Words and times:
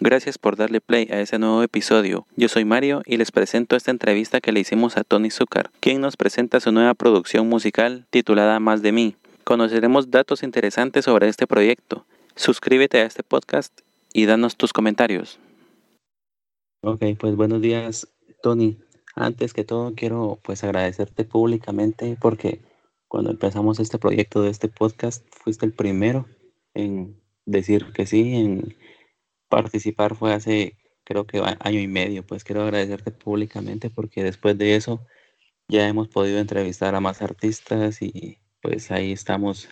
Gracias 0.00 0.38
por 0.38 0.56
darle 0.56 0.80
play 0.80 1.08
a 1.10 1.20
ese 1.20 1.38
nuevo 1.38 1.62
episodio. 1.62 2.26
Yo 2.36 2.48
soy 2.48 2.64
Mario 2.64 3.02
y 3.06 3.16
les 3.16 3.30
presento 3.30 3.76
esta 3.76 3.92
entrevista 3.92 4.40
que 4.40 4.50
le 4.50 4.58
hicimos 4.58 4.96
a 4.96 5.04
Tony 5.04 5.30
Zucker, 5.30 5.70
quien 5.78 6.00
nos 6.00 6.16
presenta 6.16 6.58
su 6.58 6.72
nueva 6.72 6.94
producción 6.94 7.48
musical 7.48 8.04
titulada 8.10 8.58
Más 8.58 8.82
de 8.82 8.90
mí. 8.90 9.16
Conoceremos 9.44 10.10
datos 10.10 10.42
interesantes 10.42 11.04
sobre 11.04 11.28
este 11.28 11.46
proyecto. 11.46 12.04
Suscríbete 12.34 12.98
a 12.98 13.06
este 13.06 13.22
podcast 13.22 13.82
y 14.12 14.26
danos 14.26 14.56
tus 14.56 14.72
comentarios. 14.72 15.38
Ok, 16.82 17.04
pues 17.18 17.36
buenos 17.36 17.60
días, 17.60 18.08
Tony. 18.42 18.78
Antes 19.14 19.52
que 19.52 19.62
todo 19.62 19.94
quiero 19.94 20.40
pues 20.42 20.64
agradecerte 20.64 21.24
públicamente 21.24 22.18
porque 22.20 22.62
cuando 23.06 23.30
empezamos 23.30 23.78
este 23.78 23.98
proyecto 23.98 24.42
de 24.42 24.50
este 24.50 24.68
podcast 24.68 25.24
fuiste 25.30 25.64
el 25.66 25.72
primero 25.72 26.26
en 26.74 27.16
decir 27.46 27.92
que 27.92 28.06
sí, 28.06 28.34
en 28.34 28.74
participar 29.54 30.16
fue 30.16 30.32
hace 30.32 30.76
creo 31.04 31.26
que 31.26 31.40
año 31.60 31.80
y 31.80 31.86
medio. 31.86 32.26
Pues 32.26 32.44
quiero 32.44 32.62
agradecerte 32.62 33.10
públicamente 33.10 33.90
porque 33.90 34.24
después 34.24 34.58
de 34.58 34.74
eso 34.74 35.00
ya 35.68 35.86
hemos 35.86 36.08
podido 36.08 36.38
entrevistar 36.38 36.94
a 36.94 37.00
más 37.00 37.22
artistas 37.22 38.02
y 38.02 38.38
pues 38.60 38.90
ahí 38.90 39.12
estamos. 39.12 39.68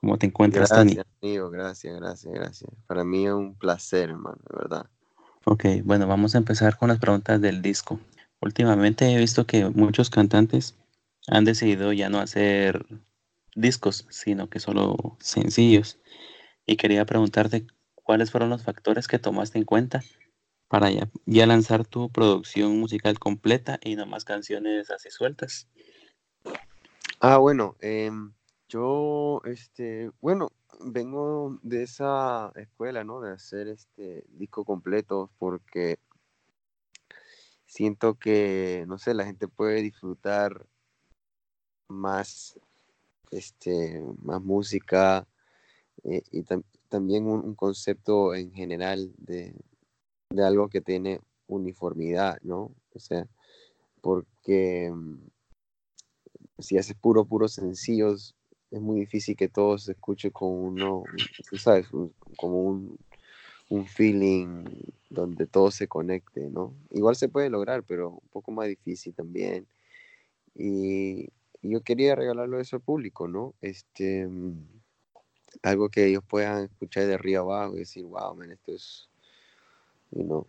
¿Cómo 0.00 0.16
te 0.16 0.26
encuentras, 0.26 0.70
gracias, 0.70 1.04
Amigo, 1.20 1.50
gracias, 1.50 1.96
gracias, 1.96 2.32
gracias. 2.32 2.70
Para 2.86 3.02
mí 3.02 3.26
es 3.26 3.32
un 3.32 3.56
placer, 3.56 4.10
hermano, 4.10 4.38
de 4.48 4.56
verdad. 4.56 4.86
Ok, 5.44 5.64
bueno, 5.82 6.06
vamos 6.06 6.34
a 6.34 6.38
empezar 6.38 6.76
con 6.76 6.88
las 6.88 6.98
preguntas 6.98 7.40
del 7.40 7.62
disco. 7.62 7.98
Últimamente 8.40 9.12
he 9.12 9.18
visto 9.18 9.44
que 9.44 9.68
muchos 9.70 10.08
cantantes 10.08 10.76
han 11.26 11.44
decidido 11.44 11.92
ya 11.92 12.08
no 12.10 12.20
hacer 12.20 12.86
discos, 13.56 14.06
sino 14.08 14.48
que 14.48 14.60
solo 14.60 15.16
sencillos. 15.18 15.98
Y 16.64 16.76
quería 16.76 17.04
preguntarte 17.04 17.66
cuáles 18.08 18.30
fueron 18.30 18.48
los 18.48 18.62
factores 18.62 19.06
que 19.06 19.18
tomaste 19.18 19.58
en 19.58 19.66
cuenta 19.66 20.02
para 20.66 20.90
ya, 20.90 21.10
lanzar 21.46 21.84
tu 21.84 22.10
producción 22.10 22.80
musical 22.80 23.18
completa 23.18 23.78
y 23.84 23.96
no 23.96 24.06
más 24.06 24.24
canciones 24.24 24.90
así 24.90 25.10
sueltas. 25.10 25.68
Ah, 27.20 27.36
bueno, 27.36 27.76
em, 27.80 28.32
yo, 28.66 29.42
este, 29.44 30.10
bueno, 30.22 30.48
vengo 30.80 31.58
de 31.62 31.82
esa 31.82 32.50
escuela, 32.56 33.04
¿no? 33.04 33.20
De 33.20 33.32
hacer 33.32 33.68
este 33.68 34.24
disco 34.30 34.64
completo 34.64 35.30
porque 35.38 35.98
siento 37.66 38.14
que, 38.14 38.86
no 38.88 38.96
sé, 38.96 39.12
la 39.12 39.26
gente 39.26 39.48
puede 39.48 39.82
disfrutar 39.82 40.64
más, 41.88 42.58
este, 43.30 44.02
más 44.22 44.40
música 44.40 45.28
eh, 46.04 46.22
y 46.30 46.42
también 46.88 47.26
un, 47.26 47.54
concepto 47.54 48.34
en 48.34 48.52
general 48.52 49.12
de, 49.18 49.54
de, 50.30 50.44
algo 50.44 50.68
que 50.68 50.80
tiene 50.80 51.20
uniformidad, 51.46 52.38
¿no? 52.42 52.72
O 52.94 52.98
sea, 52.98 53.26
porque 54.00 54.90
mm, 54.92 55.18
si 56.58 56.78
haces 56.78 56.94
puro, 56.96 57.24
puro 57.24 57.48
sencillos, 57.48 58.34
es 58.70 58.80
muy 58.80 59.00
difícil 59.00 59.36
que 59.36 59.48
todo 59.48 59.78
se 59.78 59.92
escuche 59.92 60.30
con 60.30 60.50
uno, 60.50 61.04
tú 61.48 61.56
sabes, 61.56 61.86
como 62.36 62.62
un, 62.62 62.98
un 63.68 63.86
feeling 63.86 64.64
donde 65.10 65.46
todo 65.46 65.70
se 65.70 65.88
conecte, 65.88 66.50
¿no? 66.50 66.74
Igual 66.90 67.16
se 67.16 67.28
puede 67.28 67.50
lograr, 67.50 67.82
pero 67.82 68.10
un 68.10 68.28
poco 68.30 68.50
más 68.52 68.68
difícil 68.68 69.14
también. 69.14 69.66
Y, 70.54 71.28
yo 71.60 71.82
quería 71.82 72.14
regalarlo 72.14 72.60
eso 72.60 72.76
al 72.76 72.82
público, 72.82 73.26
¿no? 73.26 73.54
Este, 73.60 74.28
algo 75.62 75.88
que 75.88 76.06
ellos 76.06 76.22
puedan 76.26 76.64
escuchar 76.64 77.06
de 77.06 77.14
arriba 77.14 77.40
abajo 77.40 77.74
y 77.76 77.80
decir, 77.80 78.04
wow, 78.04 78.34
man, 78.34 78.52
esto 78.52 78.72
es, 78.72 79.08
you 80.10 80.44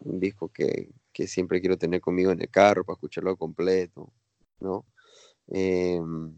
un 0.00 0.20
disco 0.20 0.48
que, 0.48 0.90
que, 1.12 1.26
siempre 1.26 1.60
quiero 1.60 1.76
tener 1.76 2.00
conmigo 2.00 2.30
en 2.30 2.40
el 2.40 2.48
carro 2.48 2.84
para 2.84 2.94
escucharlo 2.94 3.36
completo, 3.36 4.12
¿no? 4.60 4.86
Em, 5.48 6.34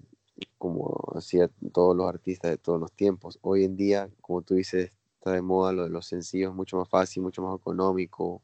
como 0.59 1.13
hacía 1.15 1.51
todos 1.73 1.97
los 1.97 2.09
artistas 2.09 2.51
de 2.53 2.59
todos 2.59 2.81
los 2.81 2.93
tiempos. 2.93 3.39
Hoy 3.43 3.65
en 3.65 3.77
día, 3.77 4.11
como 4.21 4.43
tú 4.43 4.55
dices, 4.55 4.93
está 5.15 5.33
de 5.33 5.43
moda 5.43 5.73
lo 5.73 5.85
de 5.85 5.91
los 5.91 6.07
sencillos, 6.07 6.55
mucho 6.55 6.79
más 6.79 6.89
fácil, 6.89 7.23
mucho 7.23 7.43
más 7.43 7.59
económico. 7.59 8.43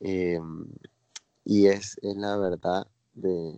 Em, 0.00 0.66
y 1.44 1.66
es, 1.66 1.98
es, 2.02 2.16
la 2.16 2.36
verdad 2.36 2.86
de, 3.14 3.54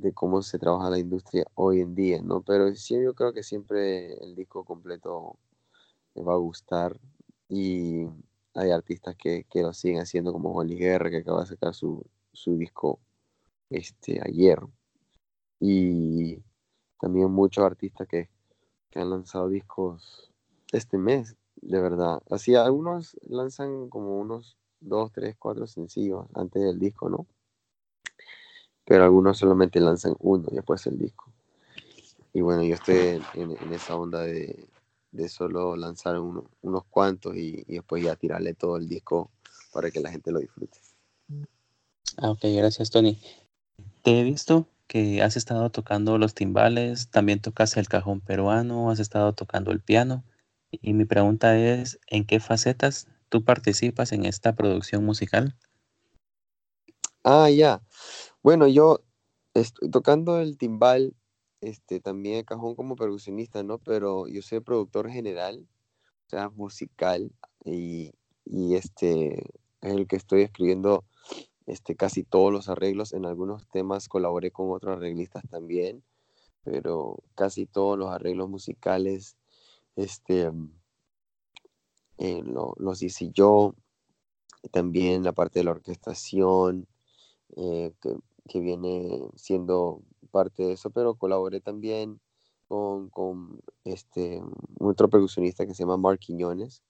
de, 0.00 0.12
cómo 0.12 0.42
se 0.42 0.58
trabaja 0.58 0.90
la 0.90 0.98
industria 0.98 1.44
hoy 1.54 1.80
en 1.80 1.94
día, 1.94 2.20
¿no? 2.22 2.42
Pero 2.42 2.74
sí, 2.74 2.94
yo 3.02 3.14
creo 3.14 3.32
que 3.32 3.42
siempre 3.42 4.14
el 4.22 4.34
disco 4.34 4.64
completo 4.64 5.38
me 6.14 6.22
va 6.22 6.34
a 6.34 6.38
gustar 6.38 6.98
y 7.48 8.06
hay 8.54 8.70
artistas 8.70 9.16
que, 9.16 9.44
que 9.50 9.62
lo 9.62 9.72
siguen 9.72 10.00
haciendo 10.00 10.32
como 10.32 10.52
Juan 10.52 10.68
Guerra, 10.68 11.10
que 11.10 11.18
acaba 11.18 11.40
de 11.40 11.46
sacar 11.46 11.74
su, 11.74 12.04
su 12.32 12.56
disco 12.56 13.00
este, 13.70 14.20
ayer. 14.24 14.60
Y 15.60 16.38
también 17.00 17.30
muchos 17.30 17.64
artistas 17.64 18.08
que, 18.08 18.30
que 18.90 19.00
han 19.00 19.10
lanzado 19.10 19.48
discos 19.48 20.32
este 20.72 20.98
mes, 20.98 21.36
de 21.56 21.80
verdad. 21.80 22.22
Así, 22.30 22.54
algunos 22.54 23.16
lanzan 23.22 23.88
como 23.88 24.18
unos 24.18 24.58
dos, 24.80 25.12
tres, 25.12 25.36
cuatro 25.38 25.66
sencillos 25.66 26.26
antes 26.34 26.62
del 26.62 26.78
disco, 26.78 27.08
¿no? 27.08 27.26
Pero 28.86 29.04
algunos 29.04 29.36
solamente 29.36 29.80
lanzan 29.80 30.14
uno 30.20 30.48
y 30.50 30.54
después 30.54 30.86
el 30.86 30.98
disco. 30.98 31.30
Y 32.32 32.40
bueno, 32.40 32.62
yo 32.62 32.74
estoy 32.74 33.20
en, 33.34 33.72
esa 33.72 33.96
onda 33.96 34.20
de, 34.20 34.68
de 35.10 35.28
solo 35.28 35.76
lanzar 35.76 36.18
unos 36.18 36.84
cuantos 36.90 37.36
y, 37.36 37.64
y, 37.66 37.74
después 37.74 38.02
ya 38.02 38.16
tirarle 38.16 38.54
todo 38.54 38.76
el 38.76 38.88
disco 38.88 39.30
para 39.72 39.90
que 39.90 40.00
la 40.00 40.10
gente 40.10 40.30
lo 40.30 40.38
disfrute. 40.38 40.78
Ah, 42.18 42.30
ok, 42.30 42.40
gracias 42.44 42.90
Tony. 42.90 43.18
Te 44.02 44.20
he 44.20 44.22
visto 44.22 44.66
que 44.86 45.22
has 45.22 45.36
estado 45.36 45.70
tocando 45.70 46.18
los 46.18 46.34
timbales, 46.34 47.10
también 47.10 47.40
tocas 47.40 47.76
el 47.76 47.88
cajón 47.88 48.20
peruano, 48.20 48.90
has 48.90 49.00
estado 49.00 49.32
tocando 49.32 49.72
el 49.72 49.80
piano. 49.80 50.24
Y 50.70 50.92
mi 50.92 51.04
pregunta 51.04 51.58
es, 51.58 51.98
¿en 52.06 52.24
qué 52.24 52.40
facetas 52.40 53.08
tú 53.28 53.44
participas 53.44 54.12
en 54.12 54.24
esta 54.24 54.54
producción 54.54 55.04
musical? 55.04 55.56
Ah, 57.24 57.50
ya. 57.50 57.82
Bueno, 58.46 58.68
yo 58.68 59.00
estoy 59.54 59.90
tocando 59.90 60.38
el 60.38 60.56
timbal, 60.56 61.16
este, 61.60 61.98
también 61.98 62.36
el 62.36 62.44
cajón 62.44 62.76
como 62.76 62.94
percusionista, 62.94 63.64
¿no? 63.64 63.78
Pero 63.78 64.28
yo 64.28 64.40
soy 64.40 64.60
productor 64.60 65.10
general, 65.10 65.66
o 66.26 66.30
sea, 66.30 66.48
musical, 66.50 67.32
y, 67.64 68.12
y 68.44 68.76
este, 68.76 69.38
es 69.80 69.92
el 69.92 70.06
que 70.06 70.14
estoy 70.14 70.42
escribiendo 70.42 71.04
este, 71.66 71.96
casi 71.96 72.22
todos 72.22 72.52
los 72.52 72.68
arreglos. 72.68 73.14
En 73.14 73.26
algunos 73.26 73.66
temas 73.66 74.06
colaboré 74.06 74.52
con 74.52 74.70
otros 74.70 74.98
arreglistas 74.98 75.42
también, 75.50 76.04
pero 76.62 77.16
casi 77.34 77.66
todos 77.66 77.98
los 77.98 78.10
arreglos 78.12 78.48
musicales 78.48 79.36
este, 79.96 80.52
eh, 82.18 82.42
los 82.44 83.02
hice 83.02 83.28
yo. 83.34 83.74
También 84.70 85.24
la 85.24 85.32
parte 85.32 85.58
de 85.58 85.64
la 85.64 85.72
orquestación, 85.72 86.86
eh, 87.56 87.92
que, 88.00 88.16
viene 88.54 89.20
siendo 89.36 90.02
parte 90.30 90.64
de 90.64 90.72
eso, 90.72 90.90
pero 90.90 91.14
colaboré 91.14 91.60
también 91.60 92.20
con, 92.68 93.10
con 93.10 93.60
este, 93.84 94.42
otro 94.78 95.08
percusionista 95.08 95.66
que 95.66 95.74
se 95.74 95.82
llama 95.82 95.96
Mark 95.96 96.20
Quiñones, 96.20 96.82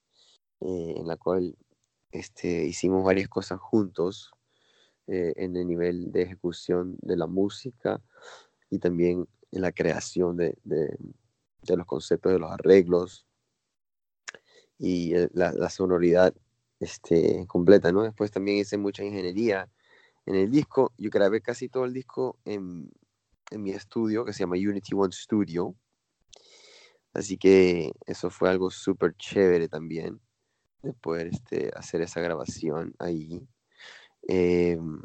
eh, 0.61 0.95
en 0.97 1.07
la 1.07 1.17
cual 1.17 1.55
este, 2.11 2.65
hicimos 2.65 3.03
varias 3.03 3.27
cosas 3.29 3.59
juntos 3.59 4.31
en 5.09 5.55
el 5.55 5.65
nivel 5.65 6.11
de 6.11 6.23
ejecución 6.23 6.97
de 7.01 7.15
la 7.15 7.27
música 7.27 8.01
y 8.69 8.77
también 8.77 9.25
en 9.53 9.61
la 9.61 9.71
creación 9.71 10.35
de, 10.35 10.57
de 11.67 11.77
los 11.77 11.85
conceptos 11.85 12.31
de 12.33 12.39
los 12.39 12.51
arreglos 12.51 13.25
y 14.77 15.15
eh, 15.15 15.29
la, 15.33 15.69
sonoridad 15.69 16.33
este, 16.79 17.45
completa, 17.47 17.91
¿no? 17.91 18.03
Después 18.03 18.31
también 18.31 18.57
hice 18.57 18.77
mucha 18.77 19.03
ingeniería 19.03 19.69
en 20.27 20.35
el 20.35 20.51
disco. 20.51 20.93
Yo 20.97 21.09
grabé 21.09 21.41
casi 21.41 21.69
todo 21.69 21.85
el 21.85 21.93
disco 21.93 22.37
en, 22.45 22.91
mi 23.51 23.71
estudio, 23.71 24.25
que 24.25 24.33
se 24.33 24.39
llama 24.39 24.57
Unity 24.57 24.93
One 24.93 25.13
Studio. 25.13 25.73
Así 27.13 27.37
que 27.37 27.93
eso 28.05 28.29
fue 28.29 28.49
algo 28.49 28.69
súper 28.69 29.15
chévere 29.15 29.69
también, 29.69 30.19
de 30.83 30.93
poder 30.93 31.27
este, 31.27 31.71
hacer 31.75 32.01
esa 32.01 32.19
grabación 32.19 32.93
ahí. 32.99 33.47
Em, 34.23 35.01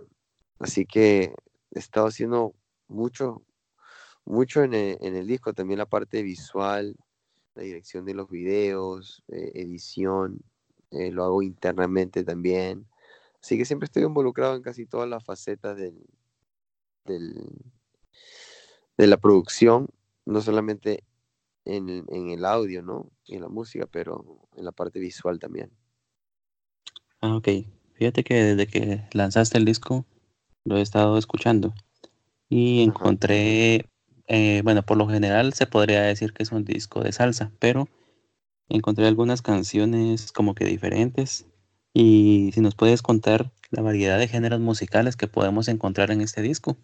así 0.58 0.84
que 0.84 1.32
he 1.70 1.78
estado 1.78 2.08
haciendo 2.08 2.54
mucho, 2.88 3.44
mucho 4.24 4.64
en 4.64 4.74
el, 4.74 5.26
disco, 5.28 5.54
también 5.54 5.78
la 5.78 5.86
parte 5.86 6.22
visual, 6.24 6.96
la 7.54 7.62
dirección 7.62 8.04
de 8.04 8.14
los 8.14 8.28
videos, 8.28 9.22
eh, 9.28 9.52
edición, 9.54 10.40
eh, 10.90 11.12
lo 11.12 11.22
hago 11.24 11.42
internamente 11.42 12.24
también. 12.24 12.88
Así 13.42 13.58
que 13.58 13.64
siempre 13.64 13.86
estoy 13.86 14.04
involucrado 14.04 14.54
en 14.54 14.62
casi 14.62 14.86
todas 14.86 15.08
las 15.08 15.24
facetas 15.24 15.76
del, 15.76 16.06
del, 17.04 17.34
de 18.96 19.06
la 19.06 19.16
producción, 19.16 19.88
no 20.24 20.40
solamente 20.40 21.04
en, 21.64 21.88
en 22.08 22.30
el 22.30 22.44
audio, 22.44 22.82
¿no? 22.82 23.10
Y 23.24 23.34
en 23.34 23.42
la 23.42 23.48
música, 23.48 23.86
pero 23.86 24.38
en 24.56 24.64
la 24.64 24.72
parte 24.72 25.00
visual 25.00 25.38
también. 25.40 25.72
Ah, 27.20 27.36
ok. 27.36 27.48
Fíjate 27.94 28.24
que 28.24 28.34
desde 28.34 28.66
que 28.66 29.04
lanzaste 29.12 29.58
el 29.58 29.64
disco 29.64 30.04
lo 30.64 30.76
he 30.76 30.82
estado 30.82 31.18
escuchando 31.18 31.74
y 32.48 32.82
encontré, 32.82 33.86
eh, 34.28 34.60
bueno, 34.62 34.82
por 34.82 34.96
lo 34.96 35.08
general 35.08 35.52
se 35.52 35.66
podría 35.66 36.02
decir 36.02 36.32
que 36.32 36.42
es 36.42 36.52
un 36.52 36.64
disco 36.64 37.00
de 37.00 37.12
salsa, 37.12 37.52
pero 37.58 37.88
encontré 38.68 39.06
algunas 39.06 39.42
canciones 39.42 40.32
como 40.32 40.54
que 40.54 40.64
diferentes 40.64 41.46
y 41.94 42.50
si 42.52 42.60
nos 42.60 42.74
puedes 42.74 43.02
contar 43.02 43.52
la 43.70 43.82
variedad 43.82 44.18
de 44.18 44.28
géneros 44.28 44.60
musicales 44.60 45.16
que 45.16 45.28
podemos 45.28 45.68
encontrar 45.68 46.10
en 46.10 46.20
este 46.20 46.42
disco. 46.42 46.76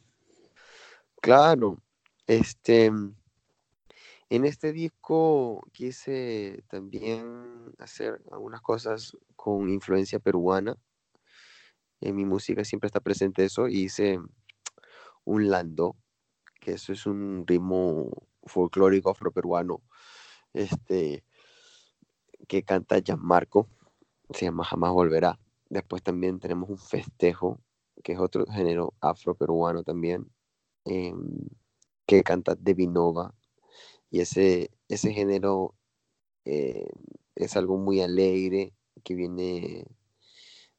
Claro, 1.20 1.78
este, 2.26 2.86
en 2.86 4.44
este 4.44 4.72
disco 4.72 5.66
quise 5.72 6.62
también 6.68 7.74
hacer 7.78 8.20
algunas 8.30 8.60
cosas 8.60 9.16
con 9.36 9.68
influencia 9.70 10.18
peruana. 10.18 10.76
En 12.00 12.14
mi 12.14 12.24
música 12.24 12.64
siempre 12.64 12.88
está 12.88 13.00
presente 13.00 13.44
eso. 13.44 13.68
Y 13.68 13.84
hice 13.84 14.18
un 15.24 15.50
lando, 15.50 15.96
que 16.60 16.72
eso 16.72 16.92
es 16.92 17.06
un 17.06 17.44
ritmo 17.46 18.10
folclórico 18.44 19.10
afroperuano, 19.10 19.82
este, 20.52 21.24
que 22.46 22.62
canta 22.62 23.00
Gianmarco, 23.00 23.68
se 24.30 24.46
llama 24.46 24.64
Jamás 24.64 24.92
Volverá. 24.92 25.38
Después 25.70 26.02
también 26.02 26.40
tenemos 26.40 26.70
un 26.70 26.78
festejo, 26.78 27.60
que 28.02 28.12
es 28.12 28.18
otro 28.18 28.46
género 28.46 28.94
afroperuano 29.00 29.82
también, 29.82 30.30
em, 30.84 31.48
que 32.06 32.22
canta 32.22 32.54
Devinova. 32.54 33.34
Y 34.10 34.20
ese, 34.20 34.70
ese 34.88 35.12
género 35.12 35.74
eh, 36.44 36.88
es 37.34 37.56
algo 37.56 37.78
muy 37.78 38.00
alegre, 38.00 38.74
que 39.04 39.14
viene 39.14 39.86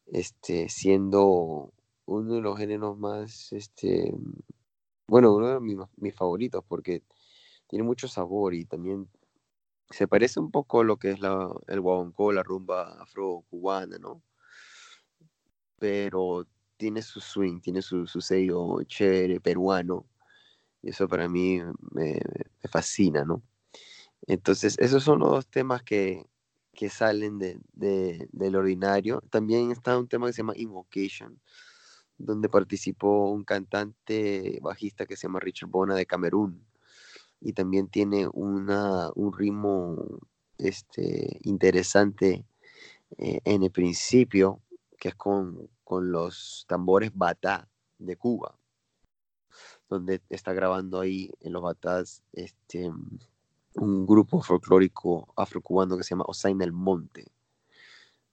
este, 0.08 0.70
siendo 0.70 1.74
uno 2.06 2.34
de 2.36 2.42
los 2.42 2.58
géneros 2.58 2.98
más, 2.98 3.52
este, 3.54 4.14
bueno, 5.08 5.36
uno 5.36 5.60
de 5.60 5.88
mis 5.98 6.16
favoritos, 6.16 6.64
porque 6.68 7.04
tiene 7.68 7.84
mucho 7.84 8.08
sabor 8.08 8.54
y 8.56 8.66
también 8.66 9.08
se 9.90 10.08
parece 10.08 10.40
un 10.40 10.52
poco 10.52 10.82
a 10.82 10.84
lo 10.84 10.98
que 10.98 11.12
es 11.12 11.20
la, 11.20 11.50
el 11.68 11.82
guaguancó, 11.82 12.32
la 12.32 12.44
rumba 12.44 13.02
afro-cubana, 13.02 13.98
¿no? 13.98 14.22
Pero 15.80 16.48
tiene 16.78 17.02
su 17.02 17.20
swing, 17.20 17.60
tiene 17.62 17.82
su, 17.82 18.06
su 18.08 18.22
sello 18.22 18.82
chévere, 18.84 19.40
peruano. 19.40 20.06
Y 20.82 20.92
eso 20.92 21.08
para 21.08 21.28
mí 21.28 21.60
me, 21.92 22.20
fascina, 22.70 23.26
¿no? 23.26 23.44
Entonces, 24.28 24.78
esos 24.80 25.04
son 25.04 25.20
los 25.20 25.32
dos 25.32 25.48
temas 25.48 25.84
que, 25.84 26.26
que 26.74 26.90
salen 26.90 27.40
de, 27.40 27.60
de, 27.74 28.28
del 28.32 28.56
ordinario. 28.56 29.22
También 29.30 29.72
está 29.72 29.98
un 29.98 30.08
tema 30.08 30.28
que 30.28 30.34
se 30.34 30.42
llama 30.42 30.54
Invocation, 30.56 31.42
donde 32.18 32.50
participó 32.50 33.32
un 33.32 33.44
cantante 33.44 34.60
bajista 34.62 35.06
que 35.06 35.18
se 35.18 35.28
llama 35.28 35.40
Richard 35.40 35.70
Bona 35.70 35.96
de 35.96 36.06
Camerún 36.06 36.69
y 37.42 37.54
también 37.54 37.88
tiene 37.88 38.28
una, 38.34 39.12
un 39.16 39.34
ritmo 39.34 40.20
este, 40.58 41.40
interesante 41.44 42.46
eh, 43.18 43.40
en 43.46 43.64
el 43.64 43.72
principio, 43.72 44.62
que 44.98 45.10
es 45.10 45.16
con, 45.16 45.70
con 45.84 46.12
los 46.12 46.66
tambores 46.68 47.12
batá 47.14 47.68
de 47.98 48.18
Cuba, 48.18 48.56
donde 49.90 50.22
está 50.30 50.54
grabando 50.54 51.00
ahí 51.00 51.32
en 51.40 51.54
los 51.54 51.62
batás 51.62 52.22
este, 52.34 52.92
un 53.76 54.06
grupo 54.06 54.42
folclórico 54.42 55.34
afrocubano 55.36 55.98
que 55.98 56.04
se 56.04 56.12
llama 56.12 56.26
Osain 56.28 56.62
el 56.62 56.74
Monte, 56.74 57.32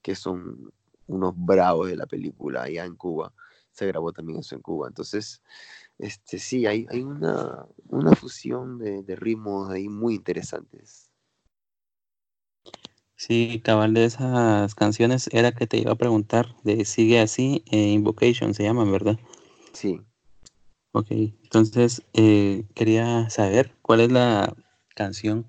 que 0.03 0.15
son 0.15 0.73
unos 1.07 1.35
bravos 1.37 1.89
de 1.89 1.97
la 1.97 2.07
película 2.07 2.63
allá 2.63 2.85
en 2.85 2.97
Cuba. 2.97 3.33
Se 3.71 3.87
grabó 3.87 4.13
también 4.13 4.41
eso 4.41 4.55
en 4.55 4.63
Cuba. 4.63 4.89
Entonces, 4.89 5.43
este, 5.99 6.39
sí, 6.39 6.67
hay, 6.67 6.87
hay 6.91 7.03
una, 7.03 7.67
una 7.89 8.15
fusión 8.15 8.79
de, 8.79 9.03
de, 9.03 9.17
ritmos 9.17 9.71
ahí 9.71 9.89
muy 9.89 10.15
interesantes. 10.15 11.11
Sí, 13.17 13.63
cabal 13.65 13.95
de 13.95 14.05
esas 14.05 14.75
canciones 14.75 15.31
era 15.33 15.53
que 15.53 15.67
te 15.67 15.79
iba 15.79 15.93
a 15.93 15.97
preguntar 15.97 16.55
de 16.65 16.85
Sigue 16.85 17.21
así, 17.21 17.65
eh, 17.71 17.89
Invocation 17.89 18.53
se 18.53 18.65
llaman, 18.65 18.93
¿verdad? 18.93 19.19
Sí. 19.73 20.03
Ok, 20.93 21.09
entonces 21.11 22.03
eh, 22.13 22.65
quería 22.75 23.29
saber 23.31 23.75
cuál 23.81 24.01
es 24.01 24.13
la 24.13 24.55
canción 24.95 25.47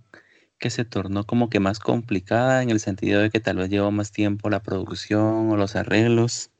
que 0.59 0.69
se 0.69 0.85
tornó 0.85 1.25
como 1.25 1.49
que 1.49 1.59
más 1.59 1.79
complicada 1.79 2.63
en 2.63 2.69
el 2.69 2.79
sentido 2.79 3.21
de 3.21 3.29
que 3.29 3.39
tal 3.39 3.57
vez 3.57 3.69
llevó 3.69 3.91
más 3.91 4.11
tiempo 4.11 4.49
la 4.49 4.63
producción 4.63 5.51
o 5.51 5.57
los 5.57 5.75
arreglos. 5.75 6.51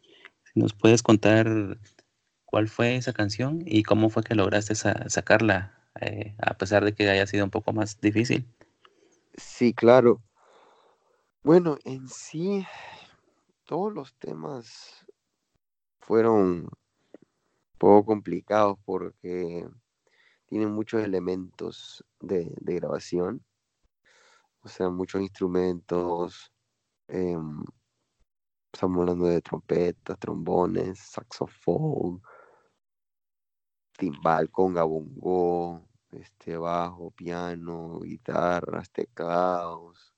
Si 0.54 0.60
nos 0.60 0.74
puedes 0.74 1.04
contar 1.04 1.80
cuál 2.47 2.69
fue 2.69 2.95
esa 2.95 3.13
canción 3.13 3.61
y 3.65 3.83
cómo 3.83 4.09
fue 4.09 4.23
que 4.23 4.33
lograste 4.33 4.73
sacarla, 4.73 5.77
eh, 5.99 6.33
a 6.39 6.57
pesar 6.57 6.83
de 6.85 6.95
que 6.95 7.07
haya 7.09 7.27
sido 7.27 7.44
un 7.44 7.51
poco 7.51 7.73
más 7.73 7.99
difícil. 7.99 8.47
Sí, 9.35 9.73
claro. 9.73 10.23
Bueno, 11.44 11.77
en 11.83 12.07
sí, 12.07 12.65
todos 13.65 13.94
los 13.94 14.15
temas 14.15 15.05
fueron 15.99 16.39
un 16.41 16.69
poco 17.77 18.05
complicados 18.05 18.77
porque 18.85 19.67
tienen 20.47 20.71
muchos 20.71 21.03
elementos 21.03 22.03
de, 22.21 22.55
grabación, 22.61 23.44
o 24.61 24.69
sea, 24.69 24.89
muchos 24.89 25.21
instrumentos. 25.21 26.53
Em, 27.09 27.61
estamos 28.71 28.99
hablando 29.01 29.25
de 29.25 29.41
trompetas, 29.41 30.17
trombones, 30.17 30.99
saxofón, 30.99 32.21
timbal, 33.97 34.49
conga, 34.51 34.83
bongo, 34.83 35.88
este, 36.11 36.57
bajo, 36.57 37.11
piano, 37.11 37.99
guitarras, 38.01 38.91
teclados, 38.91 40.13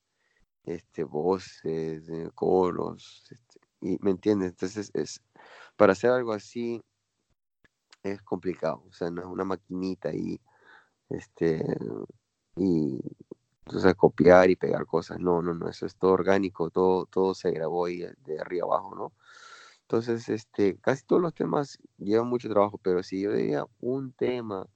este, 0.64 1.04
voces, 1.04 2.08
eh, 2.10 2.30
coros, 2.36 3.26
este, 3.32 3.60
y, 3.82 3.98
¿me 4.02 4.12
entiendes? 4.12 4.52
Entonces, 4.52 4.92
es, 4.94 5.22
para 5.78 5.94
hacer 5.94 6.12
algo 6.12 6.34
así 6.34 6.82
es 8.04 8.22
complicado, 8.22 8.84
o 8.90 8.94
sea, 8.94 9.10
no 9.10 9.22
es 9.22 9.28
una 9.28 9.44
maquinita 9.46 10.14
y, 10.14 10.40
este, 11.10 11.66
y, 12.58 13.00
o 13.66 13.80
sea, 13.80 13.94
copiar 13.94 14.50
y 14.50 14.56
pegar 14.56 14.86
cosas, 14.86 15.20
no, 15.20 15.42
no, 15.42 15.54
no, 15.54 15.70
eso 15.70 15.86
es 15.86 15.96
todo 15.96 16.12
orgánico, 16.12 16.70
todo, 16.70 17.06
todo 17.06 17.34
se 17.34 17.52
grabó 17.52 17.86
ahí 17.86 18.00
de 18.00 18.40
arriba 18.40 18.66
abajo, 18.66 18.96
¿no? 18.96 19.14
Entonces, 19.90 20.30
este, 20.30 20.78
casi 20.78 21.04
todos 21.04 21.20
los 21.20 21.34
temas 21.34 21.80
llevan 21.98 22.28
mucho 22.28 22.48
trabajo, 22.48 22.78
pero 22.78 23.02
si 23.02 23.22
yo 23.22 23.34
diría 23.34 23.66
un 23.80 24.14
tema 24.14 24.68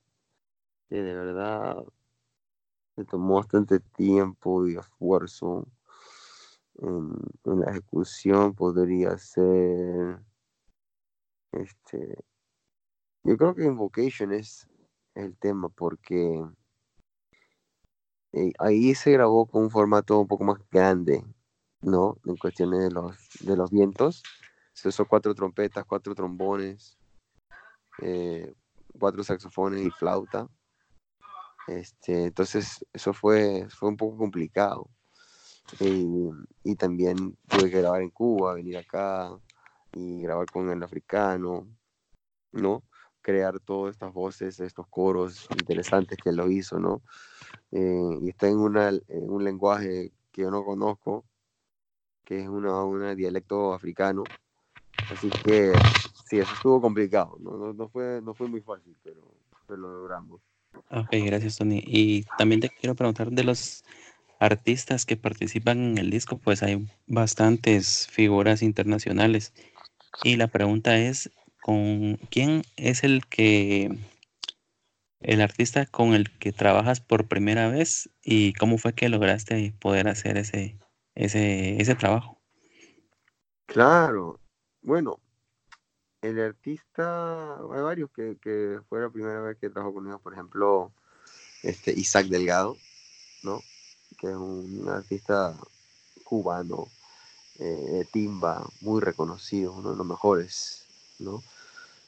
que 0.89 0.95
de 0.95 1.13
verdad 1.13 1.83
me 2.95 3.05
tomó 3.05 3.35
bastante 3.35 3.79
tiempo 3.79 4.67
y 4.67 4.75
esfuerzo 4.75 5.67
en, 6.79 7.11
la 7.43 7.69
ejecución, 7.69 8.55
podría 8.55 9.15
ser, 9.19 10.19
este, 11.51 12.15
yo 13.23 13.37
creo 13.37 13.53
que 13.53 13.65
Invocation 13.65 14.33
es 14.33 14.67
el 15.13 15.37
tema 15.37 15.69
porque 15.69 16.43
eh, 18.31 18.51
ahí 18.57 18.95
se 18.95 19.11
grabó 19.11 19.45
con 19.45 19.61
un 19.61 19.69
formato 19.69 20.19
un 20.19 20.27
poco 20.27 20.43
más 20.43 20.57
grande, 20.71 21.23
¿no? 21.81 22.17
En 22.25 22.35
cuestiones 22.35 22.79
de 22.79 22.89
los, 22.89 23.15
de 23.41 23.55
los 23.55 23.69
vientos 23.69 24.23
se 24.73 24.89
usó 24.89 25.05
cuatro 25.05 25.33
trompetas, 25.35 25.85
cuatro 25.85 26.15
trombones, 26.15 26.97
eh, 28.01 28.53
cuatro 28.99 29.23
saxofones 29.23 29.85
y 29.85 29.91
flauta. 29.91 30.47
Este, 31.67 32.25
entonces, 32.25 32.85
eso 32.91 33.13
fue, 33.13 33.67
fue 33.69 33.89
un 33.89 33.97
poco 33.97 34.17
complicado. 34.17 34.89
Y, 35.79 36.75
también 36.75 37.37
tuve 37.47 37.69
que 37.69 37.79
grabar 37.81 38.01
en 38.01 38.09
Cuba, 38.09 38.55
venir 38.55 38.77
acá 38.77 39.29
y 39.93 40.21
grabar 40.21 40.47
con 40.51 40.69
el 40.69 40.83
africano, 40.83 41.67
¿no? 42.51 42.83
Crear 43.21 43.59
todas 43.59 43.93
estas 43.93 44.11
voces, 44.11 44.59
estos 44.59 44.87
coros 44.87 45.47
interesantes 45.51 46.17
que 46.17 46.29
él 46.29 46.35
lo 46.35 46.49
hizo, 46.49 46.79
¿no? 46.79 47.01
Eh, 47.71 48.19
y 48.21 48.29
está 48.29 48.47
en, 48.47 48.57
una, 48.57 48.91
un 49.07 49.43
lenguaje 49.43 50.11
que 50.31 50.41
yo 50.41 50.51
no 50.51 50.65
conozco, 50.65 51.25
que 52.25 52.41
es 52.41 52.49
una, 52.49 52.83
un 52.83 53.15
dialecto 53.15 53.73
africano, 53.73 54.23
Así 55.09 55.29
que 55.43 55.75
sí, 56.25 56.39
eso 56.39 56.53
estuvo 56.53 56.81
complicado. 56.81 57.37
No, 57.39 57.73
no, 57.73 57.89
fue, 57.89 58.21
no 58.23 58.33
fue 58.33 58.47
muy 58.47 58.61
fácil, 58.61 58.95
pero, 59.03 59.21
pero 59.67 59.79
lo 59.79 59.93
logramos. 59.93 60.41
Ok, 60.91 61.09
gracias 61.25 61.57
Tony. 61.57 61.81
Y 61.85 62.23
también 62.37 62.61
te 62.61 62.69
quiero 62.69 62.95
preguntar 62.95 63.31
de 63.31 63.43
los 63.43 63.83
artistas 64.39 65.05
que 65.05 65.17
participan 65.17 65.79
en 65.79 65.97
el 65.97 66.09
disco, 66.09 66.37
pues 66.37 66.63
hay 66.63 66.87
bastantes 67.07 68.07
figuras 68.07 68.61
internacionales. 68.61 69.53
Y 70.23 70.35
la 70.35 70.47
pregunta 70.47 70.97
es, 70.97 71.31
¿con 71.61 72.17
quién 72.29 72.63
es 72.77 73.03
el 73.03 73.25
que 73.27 73.97
el 75.23 75.41
artista 75.41 75.85
con 75.85 76.13
el 76.13 76.29
que 76.37 76.51
trabajas 76.51 76.99
por 76.99 77.27
primera 77.27 77.69
vez 77.69 78.09
y 78.21 78.53
cómo 78.53 78.77
fue 78.77 78.93
que 78.93 79.09
lograste 79.09 79.73
poder 79.79 80.07
hacer 80.07 80.37
ese, 80.37 80.77
ese, 81.15 81.81
ese 81.81 81.95
trabajo. 81.95 82.37
Claro, 83.65 84.39
bueno, 84.83 85.19
el 86.21 86.39
artista, 86.39 87.55
hay 87.55 87.81
varios 87.81 88.09
que, 88.11 88.79
fue 88.87 89.01
la 89.01 89.09
primera 89.09 89.41
vez 89.41 89.57
que 89.57 89.69
trabajó 89.69 89.93
conmigo, 89.93 90.19
por 90.19 90.33
ejemplo, 90.33 90.93
este 91.63 91.91
Isaac 91.91 92.27
Delgado, 92.27 92.77
¿no? 93.43 93.61
Que 94.17 94.27
es 94.29 94.35
un 94.35 94.87
artista 94.89 95.57
cubano, 96.23 96.87
eh, 97.59 98.05
timba, 98.11 98.65
muy 98.81 99.01
reconocido, 99.01 99.73
uno 99.73 99.91
de 99.91 99.97
los 99.97 100.05
mejores, 100.05 100.87
¿no? 101.19 101.41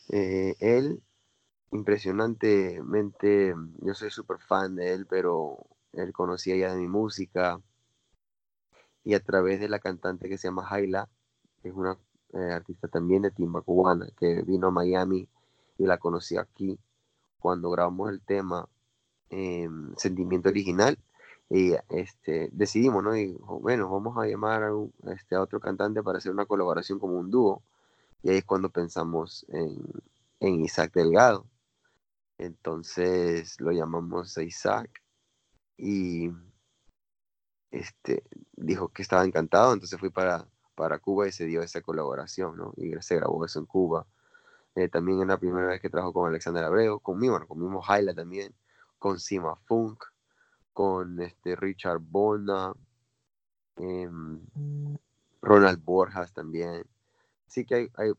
Eh, 0.10 0.56
él, 0.60 1.02
impresionantemente, 1.72 3.56
yo 3.80 3.94
soy 3.94 4.12
súper 4.12 4.40
fan 4.40 4.76
de 4.76 4.94
él, 4.94 5.08
pero 5.08 5.58
él 5.94 6.14
conocía 6.14 6.56
ya 6.56 6.74
de 6.74 6.80
mi 6.80 6.88
música 6.88 7.60
y 9.04 9.14
a 9.14 9.24
través 9.24 9.60
de 9.60 9.70
la 9.70 9.80
cantante 9.80 10.30
que 10.30 10.38
se 10.38 10.48
llama 10.48 10.66
Jaila, 10.66 11.10
que 11.62 11.70
es 11.70 11.76
una 11.76 11.98
eh, 12.34 12.52
artista 12.52 12.88
también 12.88 13.24
de 13.24 13.32
timba 13.32 13.62
cubana, 13.62 14.08
que 14.18 14.42
vino 14.44 14.68
a 14.68 14.72
Miami 14.72 15.28
y 15.78 15.86
la 15.86 15.98
conocí 15.98 16.38
aquí 16.38 16.78
cuando 17.40 17.70
grabamos 17.70 18.10
el 18.10 18.22
tema 18.22 18.68
em, 19.30 19.94
Sentimiento 19.98 20.50
Original 20.50 20.98
y 21.50 21.74
este, 21.90 22.50
decidimos, 22.52 23.04
¿no? 23.04 23.16
Y 23.16 23.38
bueno, 23.40 23.90
vamos 23.90 24.18
a 24.18 24.26
llamar 24.28 24.64
a, 24.64 24.72
este, 25.14 25.38
otro 25.38 25.60
cantante 25.60 26.02
para 26.04 26.18
hacer 26.18 26.32
una 26.32 26.46
colaboración 26.46 27.00
como 27.00 27.20
un 27.20 27.30
dúo. 27.30 27.64
Y 28.24 28.30
ahí 28.30 28.38
es 28.38 28.46
cuando 28.46 28.70
pensamos 28.70 29.46
en, 29.50 29.78
en 30.40 30.66
Isaac 30.66 30.94
Delgado. 30.94 31.46
Entonces 32.38 33.60
lo 33.62 33.72
llamamos 33.72 34.38
a 34.38 34.44
Isaac 34.44 35.04
y 35.78 36.32
este, 37.72 38.24
dijo 38.54 38.90
que 38.90 39.02
estaba 39.02 39.26
encantado, 39.26 39.74
entonces 39.74 40.00
fui 40.00 40.10
para, 40.10 40.48
para 40.76 41.00
Cuba 41.00 41.28
y 41.28 41.32
se 41.32 41.46
dio 41.46 41.62
esa 41.62 41.82
colaboración, 41.82 42.58
¿no? 42.58 42.74
Y 42.78 42.94
se 43.02 43.16
grabó 43.16 43.46
eso 43.46 43.60
en 43.60 43.66
Cuba. 43.66 44.06
Eh, 44.76 44.90
también 44.90 45.22
es 45.22 45.28
la 45.28 45.40
primera 45.40 45.68
vez 45.68 45.82
que 45.82 45.90
trabajo 45.90 46.14
con 46.14 46.30
Alexander 46.30 46.64
Abreu, 46.64 47.00
conmigo, 47.00 47.34
bueno, 47.34 47.48
con 47.48 47.60
mismo 47.62 47.82
Jaila 47.82 48.14
también, 48.14 48.54
con 49.00 49.20
Sima 49.20 49.56
Funk, 49.56 50.04
con 50.74 51.22
este 51.22 51.56
Richard 51.56 52.00
Bona, 52.00 52.74
em, 53.78 54.42
Ronald 55.42 55.84
Borjas 55.84 56.34
también. 56.34 56.86
Sí 57.48 57.66
que 57.66 57.76
hay, 57.76 57.92
hay 57.96 58.12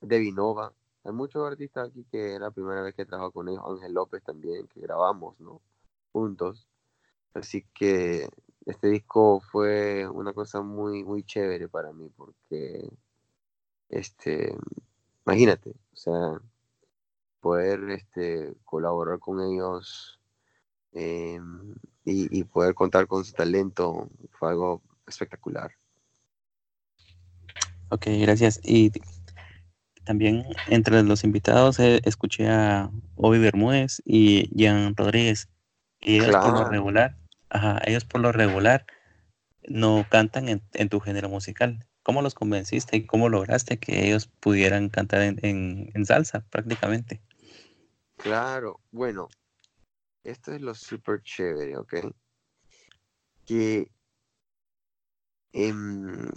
Devinova, 0.00 0.72
hay 1.04 1.12
muchos 1.12 1.46
artistas 1.46 1.88
aquí 1.88 2.04
que 2.10 2.34
era 2.34 2.46
la 2.46 2.50
primera 2.50 2.82
vez 2.82 2.94
que 2.94 3.06
trabajo 3.06 3.32
con 3.32 3.48
ellos, 3.48 3.62
Ángel 3.66 3.94
López 3.94 4.22
también, 4.22 4.66
que 4.68 4.80
grabamos, 4.80 5.38
¿no? 5.40 5.60
Juntos. 6.12 6.68
Así 7.34 7.64
que 7.74 8.28
este 8.66 8.88
disco 8.88 9.40
fue 9.40 10.08
una 10.08 10.32
cosa 10.32 10.62
muy, 10.62 11.04
muy 11.04 11.22
chévere 11.24 11.68
para 11.68 11.92
mí 11.92 12.10
porque, 12.16 12.88
este, 13.88 14.54
imagínate, 15.26 15.70
o 15.70 15.96
sea, 15.96 16.40
poder 17.40 17.90
este, 17.90 18.54
colaborar 18.64 19.18
con 19.18 19.40
ellos 19.40 20.20
em, 20.92 21.74
y, 22.04 22.44
poder 22.44 22.74
contar 22.74 23.06
con 23.06 23.24
su 23.24 23.32
talento 23.32 24.08
fue 24.32 24.50
algo 24.50 24.82
espectacular. 25.06 25.72
Ok, 27.90 28.06
gracias. 28.20 28.60
Y 28.64 28.90
también 30.04 30.44
entre 30.68 31.02
los 31.02 31.24
invitados 31.24 31.78
eh, 31.78 32.00
escuché 32.04 32.48
a 32.48 32.90
Obi 33.16 33.38
Bermúdez 33.38 34.02
y 34.04 34.48
Jean 34.56 34.96
Rodríguez. 34.96 35.48
Y 36.00 36.16
ellos 36.16 36.34
por 36.34 36.52
lo 36.54 36.68
regular, 36.68 37.16
ajá, 37.52 37.80
ellos 37.84 38.04
por 38.04 38.20
lo 38.20 38.32
regular 38.32 38.86
no 39.68 40.04
cantan 40.10 40.48
en, 40.48 40.88
tu 40.88 41.00
género 41.00 41.28
musical. 41.28 41.86
¿Cómo 42.02 42.20
los 42.20 42.34
convenciste 42.34 42.96
y 42.96 43.06
cómo 43.06 43.28
lograste 43.28 43.78
que 43.78 44.06
ellos 44.06 44.26
pudieran 44.26 44.88
cantar 44.88 45.22
en, 45.22 45.38
en 45.94 46.06
salsa 46.06 46.40
prácticamente? 46.50 47.20
Claro, 48.16 48.80
bueno, 48.90 49.28
esto 50.24 50.52
es 50.52 50.60
lo 50.60 50.74
súper 50.74 51.22
chévere, 51.22 51.76
¿ok? 51.76 51.94
Que 53.44 53.90
em, 55.52 56.30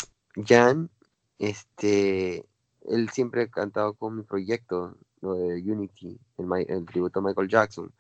Jan, 0.46 0.90
este, 1.38 2.46
él 2.88 3.10
siempre 3.10 3.44
ha 3.44 3.48
cantado 3.48 3.94
con 3.94 4.18
mi 4.18 4.24
proyecto, 4.24 4.98
lo 5.22 5.36
de 5.36 5.62
Unity, 5.62 6.20
el, 6.68 6.86
tributo 6.86 7.20
a 7.20 7.24
Michael 7.24 7.48
Jackson. 7.48 7.94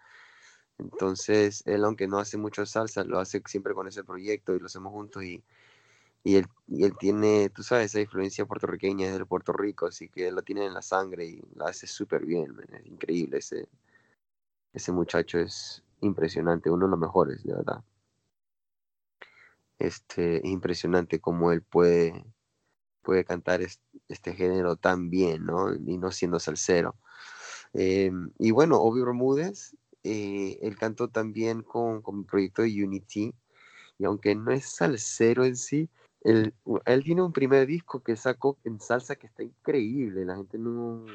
Entonces, 0.77 1.63
él, 1.65 1.83
aunque 1.85 2.07
no 2.07 2.19
hace 2.19 2.37
mucho 2.37 2.65
salsa, 2.65 3.03
lo 3.03 3.19
hace 3.19 3.41
siempre 3.45 3.73
con 3.73 3.87
ese 3.87 4.03
proyecto 4.03 4.55
y 4.55 4.59
lo 4.59 4.65
hacemos 4.67 4.91
juntos. 4.91 5.23
Y, 5.23 5.43
y, 6.23 6.37
él, 6.37 6.47
y 6.67 6.83
él 6.85 6.95
tiene, 6.97 7.49
tú 7.49 7.63
sabes, 7.63 7.87
esa 7.87 8.01
influencia 8.01 8.45
puertorriqueña 8.45 9.11
desde 9.11 9.25
Puerto 9.25 9.53
Rico, 9.53 9.85
así 9.85 10.09
que 10.09 10.27
él 10.27 10.35
lo 10.35 10.41
tiene 10.41 10.65
en 10.65 10.73
la 10.73 10.81
sangre 10.81 11.25
y 11.25 11.41
lo 11.55 11.67
hace 11.67 11.87
súper 11.87 12.25
bien, 12.25 12.55
es 12.73 12.85
increíble 12.87 13.37
ese, 13.37 13.69
ese 14.73 14.91
muchacho 14.91 15.39
es 15.39 15.83
impresionante, 16.01 16.69
uno 16.69 16.85
de 16.85 16.91
los 16.91 16.99
mejores, 16.99 17.43
de 17.43 17.53
verdad. 17.53 17.83
Este, 19.79 20.37
es 20.37 20.45
impresionante 20.45 21.19
cómo 21.19 21.51
él 21.51 21.61
puede, 21.61 22.25
puede 23.01 23.23
cantar 23.23 23.61
este, 24.07 24.33
género 24.33 24.75
tan 24.77 25.09
bien, 25.09 25.45
¿no? 25.45 25.73
Y 25.73 25.97
no 25.97 26.11
siendo 26.11 26.39
salsero. 26.39 26.95
Eh, 27.73 28.11
y 28.39 28.51
bueno, 28.51 28.81
Obi 28.81 29.01
Bermúdez, 29.01 29.75
eh, 30.05 30.59
él 30.61 30.77
cantó 30.77 31.09
también 31.09 31.63
con, 31.63 32.01
con 32.01 32.19
mi 32.19 32.23
proyecto 32.23 32.61
de 32.61 32.83
Unity, 32.83 33.33
y 33.97 34.05
aunque 34.05 34.35
no 34.35 34.51
es 34.51 34.65
salsero 34.65 35.45
en 35.45 35.55
sí, 35.57 35.89
él, 36.25 36.53
tiene 37.03 37.21
un 37.21 37.31
primer 37.31 37.67
disco 37.67 38.01
que 38.01 38.15
sacó 38.15 38.57
en 38.63 38.79
salsa 38.79 39.15
que 39.15 39.27
está 39.27 39.43
increíble, 39.43 40.25
la 40.25 40.35
gente 40.35 40.57
no, 40.57 41.05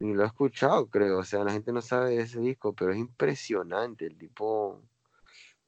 ni 0.00 0.12
lo 0.12 0.24
ha 0.24 0.26
escuchado, 0.26 0.88
creo. 0.88 1.18
O 1.18 1.24
sea, 1.24 1.44
la 1.44 1.52
gente 1.52 1.72
no 1.72 1.80
sabe 1.80 2.16
de 2.16 2.22
ese 2.22 2.40
disco, 2.40 2.72
pero 2.72 2.92
es 2.92 2.98
impresionante. 2.98 4.06
El 4.06 4.18
tipo 4.18 4.82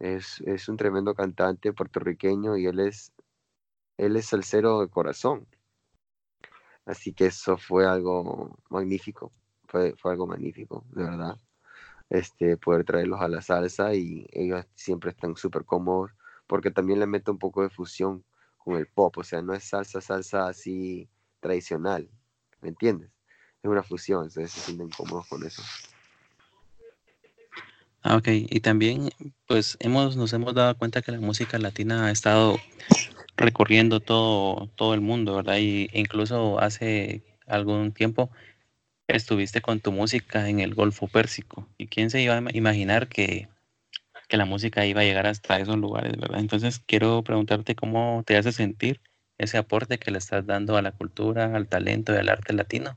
es, 0.01 0.41
es 0.47 0.69
un 0.69 0.77
tremendo 0.77 1.15
cantante 1.15 1.73
puertorriqueño 1.73 2.57
y 2.57 2.67
él 2.67 2.81
es, 2.81 3.13
él 3.99 4.17
es 4.17 4.27
salsero 4.27 4.81
de 4.81 4.89
corazón. 4.89 5.47
Así 6.85 7.13
que 7.13 7.27
eso 7.27 7.57
fue 7.57 7.87
algo 7.87 8.59
magnífico. 8.69 9.31
Fue, 9.69 9.95
fue 9.97 10.11
algo 10.11 10.27
magnífico, 10.27 10.85
de 10.91 11.05
verdad. 11.05 11.39
Este, 12.13 12.59
poder 12.59 12.85
traerlos 12.85 13.23
a 13.23 13.29
la 13.29 13.41
salsa 13.41 13.95
y 13.95 14.27
ellos 14.33 14.67
siempre 14.75 15.11
están 15.11 15.35
súper 15.35 15.65
cómodos 15.65 16.11
porque 16.47 16.71
también 16.71 17.01
le 17.01 17.07
meto 17.07 17.33
un 17.33 17.39
poco 17.39 17.63
de 17.63 17.71
fusión 17.71 18.23
con 18.59 18.77
el 18.77 18.87
pop, 18.87 19.17
o 19.17 19.25
sea, 19.25 19.41
no 19.41 19.55
es 19.55 19.65
salsa, 19.65 20.03
salsa 20.03 20.47
así 20.47 21.09
tradicional, 21.41 22.11
¿me 22.61 22.69
entiendes? 22.69 23.11
es 23.63 23.71
una 23.71 23.83
fusión, 23.83 24.25
entonces 24.25 24.53
se 24.53 24.61
sienten 24.61 24.91
cómodos 24.91 25.27
con 25.27 25.43
eso. 25.47 25.63
Ah, 28.03 28.17
ok, 28.17 28.29
y 28.29 28.61
también 28.61 29.09
pues 29.47 29.79
hemos, 29.81 30.15
nos 30.15 30.35
hemos 30.35 30.53
dado 30.53 30.77
cuenta 30.77 31.01
que 31.01 31.13
la 31.13 31.21
música 31.21 31.59
latina 31.59 32.09
ha 32.09 32.11
estado 32.11 32.59
recorriendo 33.39 34.01
todo, 34.01 34.69
todo 34.77 34.93
el 34.93 35.01
mundo, 35.01 35.37
¿verdad? 35.37 35.57
Y 35.61 35.89
incluso 35.95 36.61
hace 36.61 37.23
algún 37.47 37.93
tiempo 37.93 38.31
estuviste 39.13 39.61
con 39.61 39.81
tu 39.81 39.93
música 39.93 40.49
en 40.49 40.61
el 40.61 40.75
Golfo 40.75 41.07
Pérsico. 41.09 41.67
¿Y 41.79 41.87
quién 41.87 42.11
se 42.11 42.21
iba 42.21 42.37
a 42.37 42.57
imaginar 42.57 43.09
que, 43.09 43.49
que 44.29 44.37
la 44.37 44.45
música 44.45 44.87
iba 44.87 45.03
a 45.03 45.05
llegar 45.05 45.27
hasta 45.27 45.59
esos 45.59 45.77
lugares, 45.77 46.17
¿verdad? 46.17 46.41
Entonces 46.41 46.81
quiero 46.87 47.23
preguntarte 47.23 47.75
cómo 47.75 48.23
te 48.27 48.37
hace 48.37 48.53
sentir 48.53 49.01
ese 49.39 49.59
aporte 49.59 49.99
que 49.99 50.11
le 50.11 50.19
estás 50.19 50.47
dando 50.47 50.77
a 50.77 50.83
la 50.83 50.93
cultura, 50.93 51.55
al 51.55 51.69
talento 51.69 52.15
y 52.15 52.17
al 52.17 52.29
arte 52.29 52.53
latino. 52.53 52.97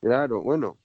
Claro, 0.00 0.42
bueno, 0.42 0.76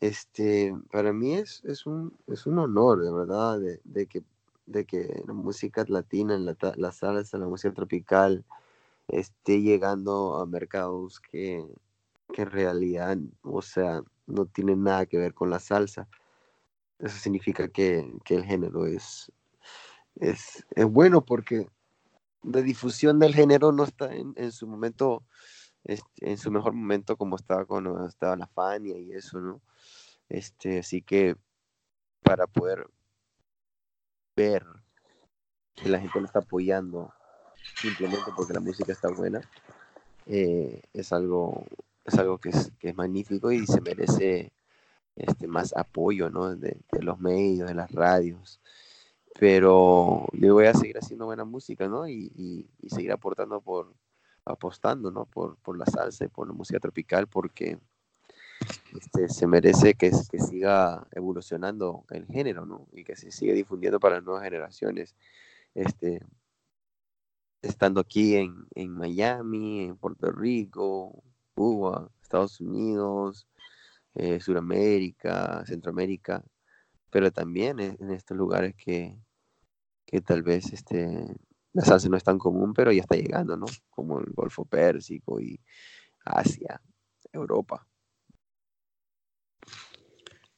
este, 0.00 0.74
para 0.90 1.12
mí 1.12 1.34
es, 1.34 1.62
es, 1.64 1.86
un, 1.86 2.16
es 2.26 2.46
un 2.46 2.58
honor, 2.58 3.02
de 3.02 3.12
verdad, 3.12 3.58
de, 3.84 4.06
que, 4.06 4.22
de 4.66 4.84
que 4.84 5.22
la 5.26 5.32
música 5.32 5.84
latina, 5.88 6.36
la, 6.38 6.56
la 6.76 6.92
salsa, 6.92 7.38
la 7.38 7.46
música 7.46 7.74
tropical, 7.74 8.44
esté 9.08 9.60
llegando 9.60 10.36
a 10.36 10.46
mercados 10.46 11.20
que, 11.20 11.64
en 12.36 12.50
realidad, 12.50 13.16
o 13.42 13.62
sea, 13.62 14.02
no 14.26 14.46
tienen 14.46 14.82
nada 14.82 15.06
que 15.06 15.18
ver 15.18 15.34
con 15.34 15.50
la 15.50 15.60
salsa. 15.60 16.08
Eso 16.98 17.16
significa 17.18 17.68
que, 17.68 18.10
el 18.28 18.44
género 18.44 18.86
es, 18.86 19.30
es, 20.16 20.64
bueno 20.88 21.24
porque 21.24 21.68
la 22.42 22.62
difusión 22.62 23.18
del 23.18 23.34
género 23.34 23.72
no 23.72 23.84
está 23.84 24.14
en, 24.14 24.32
en 24.36 24.52
su 24.52 24.66
momento 24.66 25.24
en 25.84 26.38
su 26.38 26.50
mejor 26.50 26.72
momento 26.72 27.16
como 27.16 27.36
estaba 27.36 27.64
cuando 27.66 28.06
estaba 28.06 28.36
la 28.36 28.46
Fania 28.46 28.98
y 28.98 29.12
eso, 29.12 29.40
¿no? 29.40 29.60
Este, 30.28 30.78
así 30.78 31.02
que 31.02 31.36
para 32.22 32.46
poder 32.46 32.88
ver 34.34 34.64
que 35.74 35.88
la 35.88 36.00
gente 36.00 36.18
lo 36.20 36.26
está 36.26 36.38
apoyando 36.38 37.12
simplemente 37.80 38.30
porque 38.36 38.52
la 38.52 38.60
música 38.60 38.92
está 38.92 39.10
buena, 39.10 39.40
eh, 40.26 40.82
es 40.92 41.12
algo, 41.12 41.66
es 42.04 42.14
algo 42.14 42.38
que 42.38 42.50
es, 42.50 42.94
magnífico 42.94 43.52
y 43.52 43.66
se 43.66 43.80
merece 43.80 44.52
este, 45.16 45.46
más 45.46 45.74
apoyo, 45.76 46.30
¿no? 46.30 46.54
De, 46.56 46.78
los 47.00 47.18
medios, 47.18 47.68
de 47.68 47.74
las 47.74 47.90
radios. 47.92 48.60
Pero 49.38 50.26
yo 50.32 50.54
voy 50.54 50.66
a 50.66 50.74
seguir 50.74 50.96
haciendo 50.98 51.26
buena 51.26 51.44
música, 51.44 51.88
¿no? 51.88 52.08
Y, 52.08 52.68
seguir 52.88 53.12
aportando 53.12 53.60
por, 53.60 53.92
apostando, 54.44 55.10
¿no? 55.10 55.26
Por, 55.26 55.56
por, 55.56 55.76
la 55.76 55.86
salsa 55.86 56.24
y 56.24 56.28
por 56.28 56.46
la 56.46 56.54
música 56.54 56.78
tropical, 56.78 57.26
porque 57.26 57.78
este, 58.94 59.28
se 59.28 59.46
merece 59.46 59.94
que, 59.94 60.10
que 60.30 60.38
siga 60.38 61.06
evolucionando 61.10 62.04
el 62.10 62.26
género, 62.26 62.64
¿no? 62.64 62.86
Y 62.92 63.04
que 63.04 63.16
se 63.16 63.30
siga 63.32 63.54
difundiendo 63.54 63.98
para 64.00 64.16
las 64.16 64.24
nuevas 64.24 64.44
generaciones. 64.44 65.14
Este, 65.74 66.20
estando 67.64 68.00
aquí 68.00 68.36
en, 68.36 68.66
en 68.74 68.90
Miami, 68.90 69.84
en 69.84 69.96
Puerto 69.96 70.30
Rico, 70.30 71.22
Cuba, 71.54 72.10
Estados 72.22 72.60
Unidos, 72.60 73.46
eh, 74.14 74.40
Sudamérica, 74.40 75.64
Centroamérica, 75.66 76.44
pero 77.10 77.30
también 77.30 77.80
en, 77.80 78.10
estos 78.10 78.36
lugares 78.36 78.74
que, 78.76 79.16
que, 80.06 80.20
tal 80.20 80.42
vez 80.42 80.72
este, 80.72 81.26
la 81.72 81.84
salsa 81.84 82.08
no 82.08 82.16
es 82.16 82.24
tan 82.24 82.38
común, 82.38 82.74
pero 82.74 82.92
ya 82.92 83.02
está 83.02 83.16
llegando, 83.16 83.56
¿no? 83.56 83.66
Como 83.90 84.20
el 84.20 84.32
Golfo 84.32 84.64
Pérsico 84.64 85.40
y 85.40 85.60
Asia, 86.24 86.80
Europa. 87.32 87.86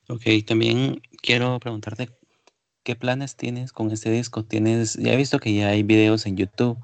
Ok, 0.08 0.22
también 0.46 1.00
quiero 1.20 1.58
preguntarte, 1.58 2.10
¿qué 2.84 2.94
planes 2.94 3.36
tienes 3.36 3.72
con 3.72 3.90
este 3.90 4.10
disco? 4.10 4.44
Tienes, 4.44 4.94
ya 4.94 5.12
he 5.12 5.16
visto 5.16 5.40
que 5.40 5.52
ya 5.52 5.68
hay 5.68 5.82
videos 5.82 6.26
en 6.26 6.36
YouTube. 6.36 6.78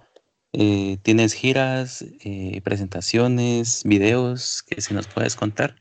Eh, 0.55 0.99
¿Tienes 1.03 1.33
giras, 1.33 2.03
eh, 2.03 2.61
presentaciones, 2.63 3.83
videos 3.85 4.63
que 4.63 4.83
si 4.83 4.93
nos 4.93 5.09
puedes 5.09 5.35
contar? 5.35 5.77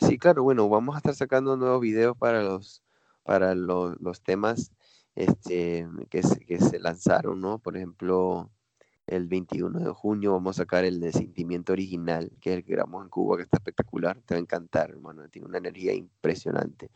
Sí, 0.00 0.18
claro, 0.18 0.42
bueno, 0.42 0.68
vamos 0.68 0.96
a 0.96 0.98
estar 0.98 1.14
sacando 1.14 1.56
nuevos 1.56 1.80
videos 1.80 2.16
para 2.16 2.42
los, 2.42 2.82
para 3.22 3.54
los, 3.54 4.22
temas 4.22 4.72
este, 5.14 5.86
que, 6.08 6.24
se, 6.24 6.40
que 6.40 6.58
se 6.58 6.80
lanzaron, 6.80 7.40
¿no? 7.40 7.60
Por 7.60 7.76
ejemplo, 7.76 8.50
el 9.06 9.28
21 9.28 9.78
de 9.78 9.92
junio 9.92 10.32
vamos 10.32 10.58
a 10.58 10.62
sacar 10.62 10.84
el 10.84 10.98
de 10.98 11.12
Sentimiento 11.12 11.72
Original, 11.72 12.32
que 12.40 12.50
es 12.50 12.56
el 12.56 12.64
que 12.64 12.72
grabamos 12.72 13.04
en 13.04 13.10
Cuba, 13.10 13.36
que 13.36 13.44
está 13.44 13.58
espectacular, 13.58 14.20
te 14.22 14.34
va 14.34 14.38
a 14.38 14.42
encantar, 14.42 14.90
hermano, 14.90 15.28
tiene 15.28 15.46
una 15.46 15.58
energía 15.58 15.94
impresionante. 15.94 16.90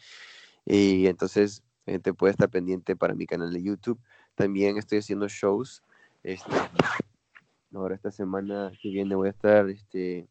Y 0.65 1.07
entonces, 1.07 1.63
te 1.85 2.15
puede 2.15 2.33
estar 2.33 2.49
pendiente 2.49 2.97
para 2.97 3.15
mi 3.15 3.27
canal 3.27 3.53
de 3.53 3.63
YouTube. 3.63 4.01
También 4.35 4.77
estoy 4.77 4.99
haciendo 4.99 5.29
shows. 5.29 5.83
Este, 6.25 6.51
ahora 7.75 7.95
esta 7.95 8.11
semana 8.11 8.73
que 8.81 8.89
viene 8.89 9.15
voy 9.15 9.29
a 9.29 9.33
estar 9.33 9.69
este, 9.69 10.27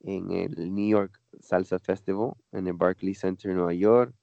en 0.00 0.32
el 0.32 0.74
New 0.74 0.88
York 0.88 1.20
Salsa 1.40 1.78
Festival 1.78 2.32
en 2.52 2.68
el 2.68 2.72
Barclays 2.72 3.18
Center 3.18 3.50
en 3.50 3.58
Nueva 3.58 3.74
York, 3.74 4.14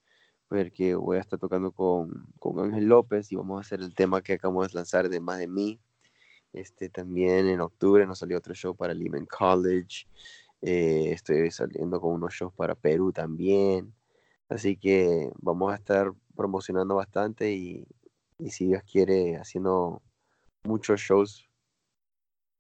porque 0.48 0.96
voy 0.96 1.18
a 1.18 1.22
estar 1.22 1.38
tocando 1.38 1.72
con, 1.72 2.26
con 2.40 2.60
Ángel 2.60 2.86
López 2.86 3.32
y 3.32 3.36
vamos 3.36 3.60
a 3.60 3.62
hacer 3.62 3.82
el 3.82 3.94
tema 3.94 4.24
que 4.24 4.34
acabamos 4.34 4.70
de 4.70 4.74
lanzar 4.74 5.08
de 5.08 5.20
Más 5.20 5.38
de 5.38 5.48
mí. 5.48 5.80
Este, 6.52 6.90
también 6.90 7.48
en 7.48 7.62
octubre 7.62 8.08
nos 8.08 8.18
salió 8.18 8.40
otro 8.40 8.56
show 8.56 8.76
para 8.76 8.96
Lehman 8.96 9.28
College. 9.28 10.08
Eh, 10.64 11.12
estoy 11.12 11.52
saliendo 11.52 12.02
con 12.02 12.14
unos 12.14 12.34
shows 12.34 12.54
para 12.54 12.74
Perú 12.74 13.12
también. 13.12 13.94
Así 14.50 14.78
que 14.78 15.30
vamos 15.36 15.72
a 15.74 15.76
estar 15.76 16.12
promocionando 16.36 16.96
bastante 16.96 17.54
y, 17.54 17.88
y 18.40 18.50
si 18.50 18.66
Dios 18.66 18.82
quiere, 18.84 19.38
haciendo 19.38 20.02
muchos 20.64 21.02
shows 21.02 21.50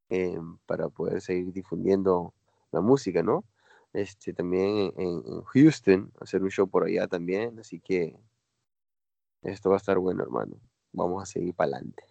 eh, 0.09 0.37
para 0.65 0.89
poder 0.89 1.21
seguir 1.21 1.51
difundiendo 1.53 2.33
la 2.71 2.81
música, 2.81 3.23
¿no? 3.23 3.43
este, 3.93 4.33
también 4.33 4.93
en, 4.97 5.41
Houston, 5.43 6.11
hacer 6.19 6.41
un 6.41 6.49
show 6.49 6.69
por 6.69 6.85
allá 6.85 7.07
también, 7.07 7.59
así 7.59 7.79
que 7.79 8.15
esto 9.43 9.69
va 9.69 9.75
a 9.75 9.77
estar 9.77 9.97
bueno, 9.97 10.23
hermano. 10.23 10.59
Vamos 10.93 11.23
a 11.23 11.25
seguir 11.25 11.53
para 11.53 11.77
adelante. 11.77 12.03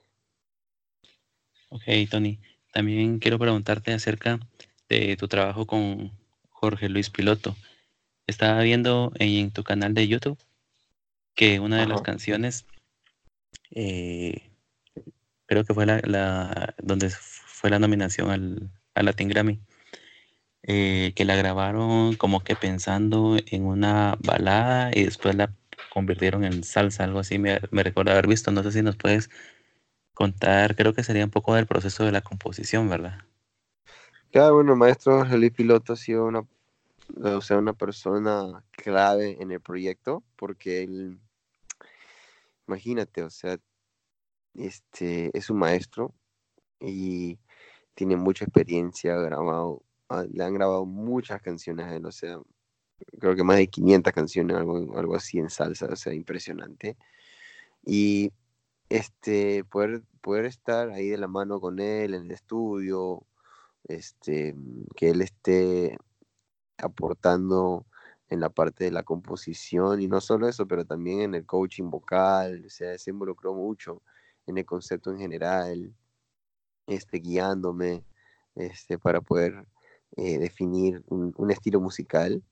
Ok, 1.68 1.82
Tony. 2.10 2.40
También 2.72 3.18
quiero 3.18 3.38
preguntarte 3.38 3.92
acerca 3.92 4.40
de 4.88 5.16
tu 5.16 5.28
trabajo 5.28 5.66
con 5.66 6.12
Jorge 6.50 6.88
Luis 6.88 7.10
Piloto. 7.10 7.56
Estaba 8.26 8.62
viendo 8.62 9.12
en 9.16 9.50
tu 9.50 9.64
canal 9.64 9.94
de 9.94 10.08
YouTube 10.08 10.38
que 11.34 11.60
una 11.60 11.80
de 11.80 11.86
las 11.86 12.02
canciones, 12.02 12.66
eh, 13.70 14.49
creo 15.50 15.64
que 15.64 15.74
fue 15.74 15.84
la, 15.84 16.74
donde 16.80 17.10
fue 17.10 17.70
la 17.70 17.80
nominación 17.80 18.30
al, 18.30 18.70
al 18.94 19.04
Latin 19.04 19.28
Grammy, 19.28 19.60
eh, 20.62 21.12
que 21.16 21.24
la 21.24 21.34
grabaron 21.34 22.14
como 22.14 22.44
que 22.44 22.54
pensando 22.54 23.36
en 23.44 23.64
una 23.64 24.16
balada 24.20 24.92
y 24.94 25.04
después 25.04 25.34
la 25.34 25.52
convirtieron 25.92 26.44
en 26.44 26.62
salsa, 26.62 27.02
algo 27.02 27.18
así 27.18 27.40
me, 27.40 27.58
me 27.72 27.82
recuerdo 27.82 28.12
haber 28.12 28.28
visto. 28.28 28.52
No 28.52 28.62
sé 28.62 28.70
si 28.70 28.82
nos 28.82 28.94
puedes 28.94 29.28
contar, 30.14 30.76
creo 30.76 30.94
que 30.94 31.02
sería 31.02 31.24
un 31.24 31.32
poco 31.32 31.56
del 31.56 31.66
proceso 31.66 32.04
de 32.04 32.12
la 32.12 32.20
composición, 32.20 32.88
¿verdad? 32.88 33.18
Claro, 34.30 34.54
bueno, 34.54 34.76
maestro 34.76 35.24
Luis 35.24 35.50
Piloto 35.50 35.94
ha 35.94 35.96
sido 35.96 36.26
una, 36.26 36.46
o 37.24 37.40
sea, 37.40 37.58
una 37.58 37.72
persona 37.72 38.62
clave 38.70 39.36
en 39.40 39.50
el 39.50 39.60
proyecto 39.60 40.22
porque 40.36 40.84
él, 40.84 41.18
imagínate, 42.68 43.24
o 43.24 43.30
sea, 43.30 43.58
este 44.54 45.36
es 45.36 45.50
un 45.50 45.58
maestro 45.58 46.14
y 46.80 47.38
tiene 47.94 48.16
mucha 48.16 48.44
experiencia, 48.44 49.14
ha 49.14 49.20
grabado 49.20 49.82
le 50.32 50.44
han 50.44 50.54
grabado 50.54 50.86
muchas 50.86 51.40
canciones 51.40 51.86
a 51.86 51.94
él, 51.96 52.04
o 52.06 52.12
sea, 52.12 52.40
creo 53.18 53.36
que 53.36 53.44
más 53.44 53.56
de 53.56 53.68
500 53.68 54.12
canciones, 54.12 54.56
algo, 54.56 54.98
algo 54.98 55.16
así 55.16 55.38
en 55.38 55.50
salsa, 55.50 55.86
o 55.86 55.96
sea, 55.96 56.12
impresionante. 56.14 56.96
Y 57.84 58.32
este, 58.88 59.64
poder, 59.64 60.02
poder 60.20 60.46
estar 60.46 60.90
ahí 60.90 61.08
de 61.08 61.18
la 61.18 61.28
mano 61.28 61.60
con 61.60 61.78
él 61.80 62.14
en 62.14 62.24
el 62.24 62.32
estudio, 62.32 63.26
este, 63.84 64.54
que 64.96 65.10
él 65.10 65.22
esté 65.22 65.96
aportando 66.78 67.86
en 68.28 68.40
la 68.40 68.50
parte 68.50 68.84
de 68.84 68.92
la 68.92 69.02
composición 69.02 70.00
y 70.02 70.08
no 70.08 70.20
solo 70.20 70.48
eso, 70.48 70.66
pero 70.66 70.84
también 70.84 71.20
en 71.20 71.34
el 71.34 71.46
coaching 71.46 71.90
vocal, 71.90 72.64
o 72.66 72.70
sea, 72.70 72.96
se 72.98 73.10
involucró 73.10 73.54
mucho 73.54 74.02
en 74.46 74.58
el 74.58 74.66
concepto 74.66 75.10
en 75.10 75.18
general, 75.18 75.94
este, 76.86 77.18
guiándome 77.18 78.04
este, 78.54 78.98
para 78.98 79.20
poder 79.20 79.66
eh, 80.16 80.38
definir 80.38 81.04
un, 81.08 81.50
estilo 81.50 81.80
musical, 81.80 82.42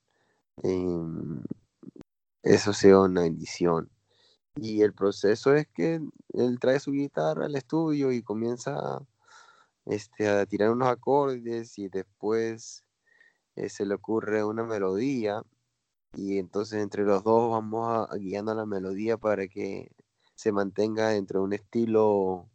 em, 0.63 1.43
eso 2.43 2.73
sea 2.73 3.01
una 3.01 3.23
bendición. 3.23 3.91
Y 4.57 4.83
el 4.83 4.95
proceso 4.95 5.55
es 5.55 5.67
que 5.69 6.01
él 6.35 6.59
trae 6.61 6.81
su 6.81 6.93
guitarra 6.93 7.47
al 7.47 7.57
estudio 7.57 8.13
y 8.13 8.23
comienza 8.23 9.01
este, 9.87 10.29
a 10.29 10.47
tirar 10.47 10.71
unos 10.71 10.89
acordes 10.89 11.79
y 11.79 11.89
después 11.89 12.85
eh, 13.57 13.69
se 13.69 13.87
le 13.87 13.95
ocurre 13.95 14.45
una 14.45 14.65
melodía 14.65 15.43
y 16.15 16.39
entonces 16.39 16.83
entre 16.83 17.05
los 17.05 17.25
dos 17.25 17.51
vamos 17.51 18.09
a, 18.11 18.17
guiando 18.17 18.55
la 18.55 18.67
melodía 18.67 19.17
para 19.19 19.49
que 19.49 19.91
se 20.39 20.53
mantenga 20.53 21.09
dentro 21.09 21.41
de 21.41 21.47
un 21.47 21.53
estilo 21.53 22.49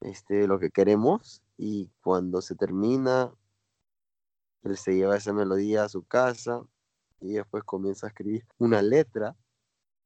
este, 0.00 0.48
lo 0.48 0.58
que 0.58 0.70
queremos 0.70 1.40
y 1.56 1.88
cuando 2.02 2.42
se 2.42 2.56
termina 2.56 3.32
él 4.64 4.76
se 4.76 4.96
lleva 4.96 5.16
esa 5.16 5.32
melodía 5.32 5.84
a 5.84 5.88
su 5.88 6.02
casa 6.02 6.62
y 7.20 7.34
después 7.34 7.62
comienza 7.62 8.06
a 8.06 8.08
escribir 8.08 8.44
una 8.58 8.82
letra 8.82 9.36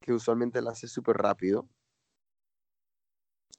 que 0.01 0.13
usualmente 0.13 0.61
la 0.61 0.73
hace 0.73 0.87
súper 0.87 1.17
rápido. 1.17 1.67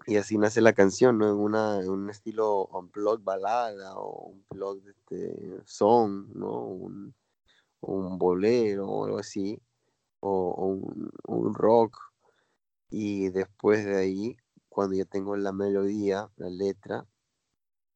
Y 0.06 0.18
así 0.18 0.38
nace 0.38 0.62
la 0.62 0.74
canción, 0.74 1.18
¿no? 1.18 1.28
En, 1.30 1.38
una, 1.38 1.78
un 1.80 2.10
estilo 2.12 2.68
unplugged 2.68 3.24
balada 3.24 3.96
o 3.96 4.28
un 4.28 4.44
plug 4.44 4.88
este, 4.88 5.64
song, 5.66 6.28
¿no? 6.36 6.60
Un, 6.60 7.16
un 7.82 8.18
bolero 8.20 8.88
o 8.88 9.06
algo 9.06 9.18
así, 9.18 9.60
o, 10.20 10.54
un, 10.68 11.10
un 11.28 11.54
rock. 11.56 11.98
Y 12.98 13.28
después 13.28 13.84
de 13.84 13.98
ahí, 13.98 14.38
cuando 14.70 14.96
ya 14.96 15.04
tengo 15.04 15.36
la 15.36 15.52
melodía, 15.52 16.30
la 16.38 16.50
letra 16.50 17.06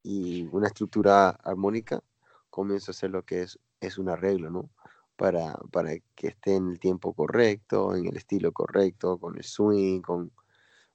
y 0.04 0.44
una 0.52 0.68
estructura 0.68 1.30
armónica, 1.30 2.04
comienzo 2.50 2.92
a 2.92 2.94
hacer 2.94 3.10
lo 3.12 3.24
que 3.24 3.44
es, 3.44 3.60
es 3.80 3.98
un 3.98 4.10
arreglo, 4.10 4.50
¿no? 4.52 4.70
Para, 5.16 5.54
para 5.72 5.92
que 6.16 6.28
esté 6.28 6.56
en 6.58 6.72
el 6.72 6.80
tiempo 6.82 7.14
correcto, 7.14 7.96
en 7.96 8.08
el 8.08 8.18
estilo 8.18 8.52
correcto, 8.52 9.18
con 9.20 9.38
el 9.38 9.44
swing, 9.46 10.02
con, 10.02 10.34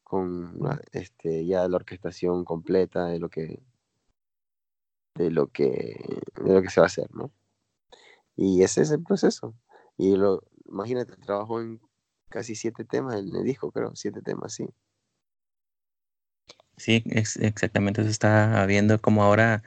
con 0.03 0.59
este, 0.93 1.47
ya 1.47 1.67
la 1.67 1.77
orquestación 1.77 2.45
completa 2.45 3.07
de 3.07 3.19
lo 3.19 3.31
que 3.31 3.63
de 5.15 5.31
lo 5.31 5.47
que 5.47 6.23
de 6.45 6.53
lo 6.53 6.61
que 6.61 6.69
se 6.69 6.81
va 6.81 6.87
a 6.87 6.89
hacer, 6.89 7.09
¿no? 7.15 7.31
Y 8.37 8.63
ese 8.65 8.83
es 8.83 8.91
el 8.91 9.03
proceso. 9.03 9.55
Y 9.97 10.15
lo, 10.17 10.43
imagínate, 10.67 11.17
trabajo 11.17 11.63
en 11.63 11.81
casi 12.35 12.57
siete 12.57 12.85
temas 12.85 13.15
en 13.15 13.33
el 13.33 13.45
disco, 13.45 13.71
creo, 13.71 13.95
siete 13.95 14.21
temas, 14.21 14.55
sí. 14.55 14.67
Sí, 16.77 17.05
es, 17.07 17.37
exactamente 17.37 18.03
se 18.03 18.11
está 18.11 18.67
viendo 18.67 19.01
como 19.01 19.23
ahora 19.23 19.63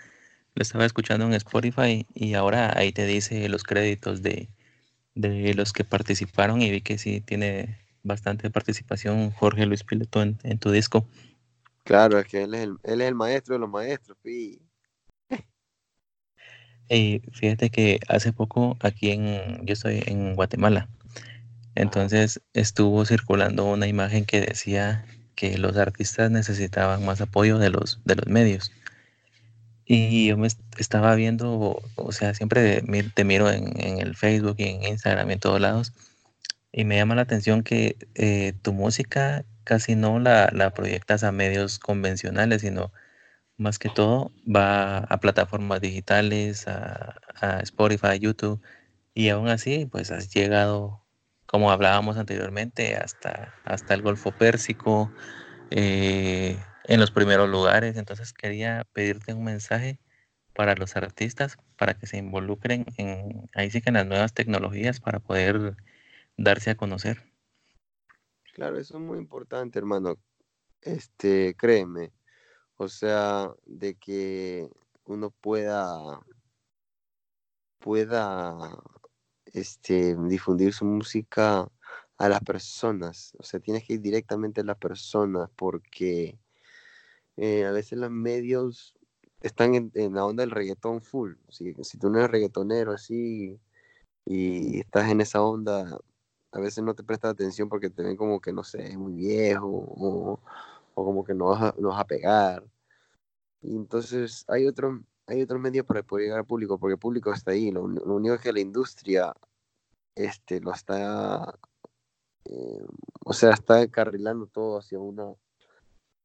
lo 0.54 0.64
estaba 0.64 0.86
escuchando 0.86 1.26
en 1.26 1.34
Spotify 1.34 2.06
y 2.14 2.34
ahora 2.34 2.78
ahí 2.78 2.92
te 2.92 3.06
dice 3.06 3.48
los 3.48 3.64
créditos 3.64 4.22
de, 4.22 4.50
de 5.16 5.54
los 5.54 5.72
que 5.72 5.86
participaron 5.86 6.62
y 6.62 6.70
vi 6.70 6.82
que 6.82 6.98
sí 6.98 7.22
tiene 7.22 7.80
bastante 8.04 8.50
participación 8.50 9.32
Jorge 9.32 9.66
Luis 9.66 9.86
Pileto 9.86 10.22
en, 10.22 10.60
tu 10.60 10.70
disco. 10.70 11.08
Claro, 11.86 12.20
es 12.20 12.28
que 12.28 12.44
él 12.44 12.54
es 12.54 12.64
el, 12.64 12.78
él 12.84 13.00
es 13.00 13.08
el 13.08 13.16
maestro 13.16 13.54
de 13.56 13.60
los 13.60 13.70
maestros, 13.70 14.18
pi. 14.22 14.62
Y 16.90 17.22
fíjate 17.32 17.70
que 17.70 18.02
hace 18.10 18.34
poco 18.34 18.76
aquí 18.82 19.12
en, 19.12 19.66
yo 19.66 19.74
estoy 19.74 20.04
en 20.06 20.36
Guatemala, 20.36 20.90
entonces 21.78 22.42
estuvo 22.54 23.06
circulando 23.06 23.66
una 23.66 23.88
imagen 23.88 24.26
que 24.26 24.42
decía 24.42 25.06
que 25.36 25.58
los 25.58 25.78
artistas 25.78 26.32
necesitaban 26.32 27.06
más 27.06 27.22
apoyo 27.22 27.60
de 27.60 27.70
los, 27.70 28.02
de 28.06 28.16
los 28.16 28.28
medios. 28.28 28.72
Y 29.86 30.28
yo 30.28 30.38
me 30.38 30.48
estaba 30.78 31.16
viendo, 31.16 31.82
o 31.96 32.12
sea, 32.12 32.34
siempre 32.34 32.84
te 33.14 33.24
miro 33.24 33.50
en, 33.50 34.00
el 34.00 34.16
Facebook 34.16 34.56
y 34.60 34.64
en 34.64 34.84
Instagram 34.84 35.30
y 35.30 35.34
en 35.34 35.40
todos 35.40 35.62
lados, 35.62 35.94
y 36.72 36.84
me 36.86 36.98
llama 36.98 37.16
la 37.16 37.22
atención 37.24 37.64
que 37.64 37.96
eh, 38.16 38.54
tu 38.62 38.74
música 38.74 39.46
casi 39.64 39.96
no 39.96 40.20
la, 40.20 40.50
la 40.54 40.72
proyectas 40.74 41.24
a 41.24 41.32
medios 41.32 41.80
convencionales, 41.80 42.62
sino 42.62 42.92
más 43.58 43.80
que 43.80 43.90
todo 43.90 44.32
va 44.48 45.00
a 45.00 45.20
plataformas 45.20 45.82
digitales, 45.82 46.68
a, 46.68 47.16
Spotify, 47.62 48.20
YouTube, 48.20 48.62
y 49.14 49.30
aún 49.30 49.48
así, 49.50 49.86
pues 49.86 50.12
has 50.12 50.34
llegado, 50.34 51.06
como 51.48 51.72
hablábamos 51.72 52.18
anteriormente, 52.18 52.96
hasta, 52.96 53.54
hasta 53.66 53.94
el 53.94 54.02
Golfo 54.04 54.32
Pérsico, 54.32 55.12
eh, 55.72 56.60
en 56.84 57.00
los 57.00 57.12
primeros 57.12 57.50
lugares. 57.50 57.98
Entonces 57.98 58.34
quería 58.34 58.86
pedirte 58.94 59.34
un 59.34 59.44
mensaje 59.44 60.00
para 60.54 60.76
los 60.76 60.96
artistas, 60.96 61.58
para 61.78 61.94
que 61.94 62.08
se 62.08 62.18
involucren 62.18 62.86
en, 62.98 63.50
ahí 63.56 63.72
sí 63.72 63.82
que 63.82 63.90
en 63.90 63.96
las 63.96 64.08
nuevas 64.08 64.34
tecnologías 64.34 65.00
para 65.00 65.20
poder 65.20 65.78
darse 66.36 66.72
a 66.72 66.76
conocer. 66.76 67.24
Claro, 68.54 68.78
eso 68.80 68.98
es 68.98 69.04
muy 69.04 69.18
importante, 69.18 69.80
hermano. 69.80 70.18
Este, 70.82 71.56
créeme, 71.56 72.12
o 72.76 72.88
sea, 72.88 73.52
de 73.66 73.96
que 73.96 74.68
uno 75.06 75.32
pueda, 75.32 76.20
pueda 77.80 78.78
este, 79.58 80.16
difundir 80.28 80.74
su 80.74 80.86
música 80.86 81.70
a 82.18 82.30
las 82.30 82.42
personas. 82.42 83.34
O 83.40 83.44
sea, 83.44 83.60
tienes 83.60 83.84
que 83.86 83.94
ir 83.94 84.02
directamente 84.02 84.62
a 84.62 84.64
las 84.64 84.78
personas 84.78 85.50
porque 85.56 86.40
eh, 87.38 87.66
a 87.66 87.72
veces 87.72 88.00
los 88.00 88.12
medios 88.12 88.96
están 89.42 89.76
en, 89.76 90.14
la 90.14 90.26
onda 90.26 90.42
del 90.42 90.52
reggaetón 90.52 91.02
full. 91.02 91.36
Si, 91.50 91.74
si 91.84 91.98
tú 91.98 92.10
no 92.10 92.20
eres 92.20 92.32
reggaetonero 92.32 92.94
así 92.94 93.60
y 94.26 94.80
estás 94.80 95.10
en 95.12 95.22
esa 95.22 95.42
onda, 95.42 96.00
a 96.52 96.60
veces 96.60 96.84
no 96.84 96.96
te 96.96 97.04
prestas 97.04 97.32
atención 97.32 97.70
porque 97.70 97.90
te 97.90 98.04
ven 98.04 98.18
como 98.18 98.42
que, 98.42 98.54
no 98.54 98.64
sé, 98.64 98.88
es 98.88 98.98
muy 98.98 99.14
viejo 99.14 99.68
o, 99.68 100.40
o 100.96 101.06
como 101.06 101.24
que 101.24 101.34
no 101.34 101.48
vas, 101.48 101.62
a, 101.62 101.76
no 101.80 101.90
vas 101.90 102.02
a 102.02 102.08
pegar. 102.08 102.64
Y 103.62 103.76
entonces 103.76 104.46
hay 104.48 104.66
otro, 104.68 105.04
hay 105.28 105.42
otro 105.42 105.60
medio 105.60 105.86
para 105.86 106.04
poder 106.04 106.26
llegar 106.26 106.40
al 106.40 106.46
público, 106.46 106.78
porque 106.80 106.94
el 106.94 107.00
público 107.00 107.32
está 107.34 107.52
ahí. 107.52 107.72
Lo, 107.72 107.84
único 107.84 108.36
es 108.36 108.42
que 108.42 108.54
la 108.54 108.60
industria 108.60 109.34
este, 110.18 110.60
lo 110.60 110.74
está, 110.74 111.58
eh, 112.46 112.86
o 113.24 113.34
sea, 113.34 113.52
está 113.52 113.82
encarrilando 113.82 114.48
todo 114.48 114.80
hacia 114.80 115.00
una 115.00 115.34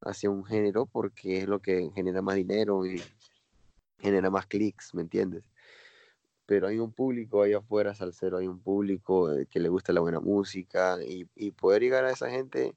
hacia 0.05 0.31
un 0.31 0.44
género 0.44 0.87
porque 0.87 1.42
es 1.42 1.48
lo 1.48 1.61
que 1.61 1.90
genera 1.94 2.22
más 2.22 2.35
dinero 2.35 2.85
y 2.87 3.00
genera 3.98 4.31
más 4.31 4.46
clics, 4.46 4.94
¿me 4.94 5.02
entiendes? 5.02 5.44
Pero 6.46 6.66
hay 6.66 6.78
un 6.78 6.92
público 6.92 7.42
allá 7.42 7.59
afuera, 7.59 7.94
Salcero, 7.94 8.38
hay 8.38 8.48
un 8.48 8.61
público 8.61 9.33
eh, 9.33 9.46
que 9.46 9.61
le 9.61 9.68
gusta 9.68 9.92
la 9.92 10.00
buena 10.00 10.20
música 10.20 10.98
y, 11.07 11.28
y 11.37 11.52
poder 11.52 11.83
llegar 11.83 12.05
a 12.05 12.11
esa 12.11 12.31
gente 12.31 12.74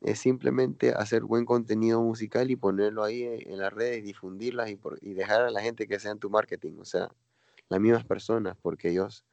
es 0.00 0.18
simplemente 0.18 0.92
hacer 0.92 1.22
buen 1.22 1.44
contenido 1.44 2.02
musical 2.02 2.50
y 2.50 2.56
ponerlo 2.56 3.04
ahí 3.04 3.22
en 3.24 3.58
las 3.58 3.72
redes, 3.72 4.02
difundirlas 4.02 4.70
y, 4.70 4.80
y 5.00 5.14
dejar 5.14 5.42
a 5.42 5.50
la 5.50 5.60
gente 5.60 5.86
que 5.86 6.00
sea 6.00 6.12
en 6.12 6.18
tu 6.18 6.30
marketing, 6.30 6.78
o 6.80 6.84
sea, 6.84 7.10
las 7.68 7.80
mismas 7.80 8.04
personas, 8.04 8.56
porque 8.60 8.90
ellos, 8.90 9.24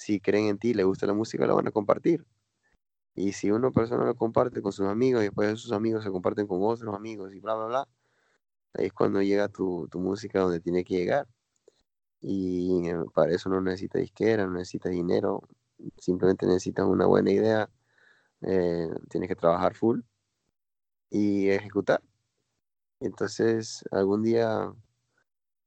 si 0.00 0.20
creen 0.20 0.46
en 0.48 0.58
ti, 0.58 0.72
les 0.74 0.86
gusta 0.86 1.06
la 1.06 1.12
música, 1.14 1.46
la 1.46 1.54
van 1.54 1.68
a 1.68 1.72
compartir. 1.72 2.24
Y 3.14 3.32
si 3.32 3.50
una 3.50 3.70
persona 3.70 4.04
lo 4.06 4.14
comparte 4.16 4.62
con 4.62 4.72
sus 4.72 4.86
amigos 4.86 5.22
y 5.22 5.24
después 5.26 5.60
sus 5.60 5.72
amigos 5.72 6.04
se 6.04 6.10
comparten 6.10 6.46
con 6.46 6.60
otros 6.62 6.94
amigos 6.94 7.34
y 7.34 7.40
bla, 7.40 7.54
bla, 7.54 7.66
bla, 7.66 7.88
ahí 8.74 8.86
es 8.86 8.92
cuando 8.94 9.22
llega 9.22 9.48
tu, 9.48 9.88
tu 9.90 10.00
música 10.00 10.40
donde 10.40 10.60
tiene 10.60 10.84
que 10.84 10.96
llegar. 10.96 11.28
Y 12.22 12.88
eh, 12.88 12.96
para 13.14 13.32
eso 13.32 13.50
no 13.50 13.60
necesitas 13.60 14.02
disquera, 14.02 14.46
no 14.46 14.52
necesitas 14.54 14.92
dinero, 14.92 15.42
simplemente 15.98 16.46
necesitas 16.46 16.86
una 16.86 17.06
buena 17.06 17.30
idea 17.32 17.70
eh, 18.42 18.88
tienes 19.10 19.28
que 19.28 19.36
trabajar 19.36 19.74
full 19.74 20.00
y 21.10 21.50
ejecutar. 21.50 22.02
Entonces, 23.00 23.84
algún 23.90 24.22
día 24.22 24.72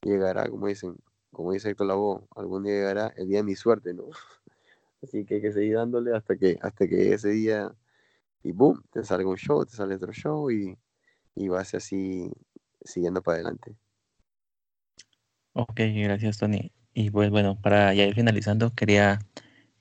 llegará, 0.02 0.50
como 0.50 0.68
dicen, 0.68 0.98
como 1.34 1.52
dice 1.52 1.70
Héctor 1.70 1.88
Lavoe, 1.88 2.26
algún 2.36 2.64
día 2.64 2.74
llegará 2.74 3.14
el 3.18 3.28
día 3.28 3.40
de 3.40 3.44
mi 3.44 3.56
suerte, 3.56 3.94
¿no? 3.94 4.06
Así 5.04 5.26
que 5.26 5.36
hay 5.36 5.42
que 5.42 5.52
seguir 5.52 5.76
dándole 5.76 6.16
hasta 6.16 6.38
que, 6.38 6.58
hasta 6.62 6.88
que 6.88 7.14
ese 7.14 7.30
día, 7.30 7.76
y 8.42 8.54
boom, 8.54 8.82
te 8.92 9.04
salga 9.04 9.30
un 9.30 9.36
show, 9.36 9.66
te 9.66 9.76
sale 9.76 9.96
otro 9.96 10.14
show 10.14 10.50
y, 10.50 10.78
y 11.36 11.50
vas 11.50 11.74
así 11.74 12.32
siguiendo 12.86 13.22
para 13.22 13.36
adelante. 13.36 13.76
Ok, 15.54 15.76
gracias 15.76 16.38
Tony. 16.38 16.72
Y 16.94 17.10
pues 17.10 17.30
bueno, 17.32 17.60
para 17.62 17.94
ya 17.94 18.06
ir 18.06 18.16
finalizando, 18.16 18.74
quería 18.74 19.20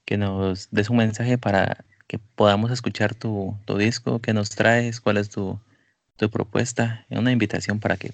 que 0.04 0.16
nos 0.16 0.70
des 0.70 0.90
un 0.90 0.96
mensaje 0.96 1.38
para 1.38 1.84
que 2.06 2.18
podamos 2.18 2.70
escuchar 2.70 3.14
tu, 3.14 3.56
disco, 3.78 4.20
que 4.20 4.34
nos 4.34 4.50
traes, 4.50 5.00
cuál 5.00 5.18
es 5.18 5.30
tu, 5.30 5.60
tu 6.16 6.30
propuesta, 6.30 7.06
una 7.10 7.32
invitación 7.32 7.80
para 7.80 7.96
que 7.96 8.12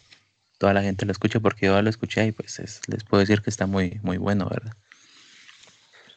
toda 0.59 0.75
la 0.75 0.83
gente 0.83 1.07
lo 1.07 1.13
escuche, 1.13 1.41
porque 1.41 1.67
yo 1.67 1.81
lo 1.81 1.89
escuché 1.89 2.27
y 2.27 2.33
pues 2.33 2.61
les 2.89 3.05
puedo 3.05 3.21
decir 3.21 3.41
que 3.41 3.51
está 3.51 3.67
muy, 3.67 4.01
muy 4.03 4.19
bueno, 4.19 4.49
¿verdad? 4.51 4.75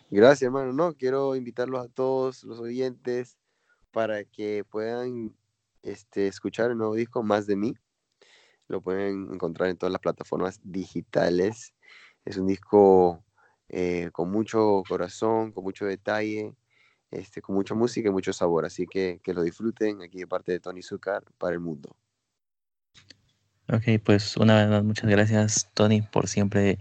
Gracias, 0.10 0.42
hermano. 0.42 0.74
No, 0.74 0.94
quiero 0.94 1.36
invitarlos 1.36 1.86
a 1.86 1.88
todos 1.88 2.44
los 2.44 2.60
oyentes 2.60 3.38
para 3.92 4.26
que 4.26 4.66
puedan 4.70 5.34
este, 5.84 6.28
escuchar 6.28 6.72
el 6.72 6.78
nuevo 6.78 6.96
disco 6.96 7.24
Más 7.24 7.48
de 7.48 7.56
mí. 7.56 7.76
Lo 8.68 8.82
pueden 8.82 9.30
encontrar 9.34 9.70
en 9.70 9.78
todas 9.78 9.92
las 9.92 10.02
plataformas 10.02 10.60
digitales. 10.64 11.74
Es 12.26 12.38
un 12.38 12.48
disco 12.48 13.24
eh, 13.70 14.10
con 14.12 14.32
mucho 14.32 14.84
corazón, 14.88 15.52
con 15.52 15.64
mucho 15.64 15.86
detalle, 15.86 16.56
este, 17.10 17.42
con 17.42 17.56
mucha 17.56 17.76
música 17.76 18.10
y 18.10 18.12
mucho 18.12 18.34
sabor. 18.34 18.66
Así 18.66 18.88
que 18.88 19.22
que 19.24 19.34
lo 19.34 19.44
disfruten 19.44 20.02
aquí 20.02 20.20
de 20.20 20.28
parte 20.28 20.52
de 20.52 20.60
Tony 20.60 20.82
Zucker 20.82 21.24
para 21.38 21.54
el 21.54 21.60
mundo. 21.60 21.96
Ok, 23.70 24.02
pues 24.04 24.38
una 24.38 24.56
vez 24.58 24.70
más, 24.70 24.84
muchas 24.84 25.10
gracias 25.10 25.70
Tony 25.74 26.02
por 26.02 26.28
siempre 26.28 26.80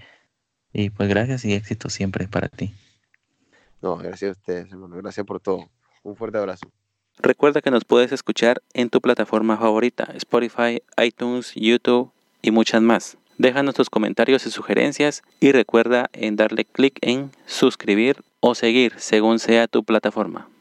y 0.72 0.90
pues 0.90 1.08
gracias 1.08 1.44
y 1.44 1.54
éxito 1.54 1.88
siempre 1.88 2.28
para 2.28 2.48
ti. 2.48 2.74
No, 3.82 3.96
gracias 3.96 4.30
a 4.30 4.32
ustedes, 4.32 4.72
hermano. 4.72 4.96
Gracias 4.96 5.24
por 5.26 5.40
todo. 5.40 5.70
Un 6.02 6.16
fuerte 6.16 6.38
abrazo. 6.38 6.70
Recuerda 7.18 7.60
que 7.60 7.70
nos 7.70 7.84
puedes 7.84 8.12
escuchar 8.12 8.62
en 8.72 8.88
tu 8.88 9.00
plataforma 9.00 9.56
favorita, 9.56 10.04
Spotify, 10.14 10.82
iTunes, 11.02 11.52
YouTube 11.54 12.12
y 12.42 12.50
muchas 12.50 12.82
más. 12.82 13.18
Déjanos 13.38 13.74
tus 13.74 13.88
comentarios 13.88 14.46
y 14.46 14.50
sugerencias 14.50 15.22
y 15.40 15.52
recuerda 15.52 16.10
en 16.12 16.36
darle 16.36 16.66
clic 16.66 16.98
en 17.00 17.30
suscribir 17.46 18.22
o 18.40 18.54
seguir 18.54 18.94
según 18.98 19.38
sea 19.38 19.66
tu 19.66 19.82
plataforma. 19.82 20.50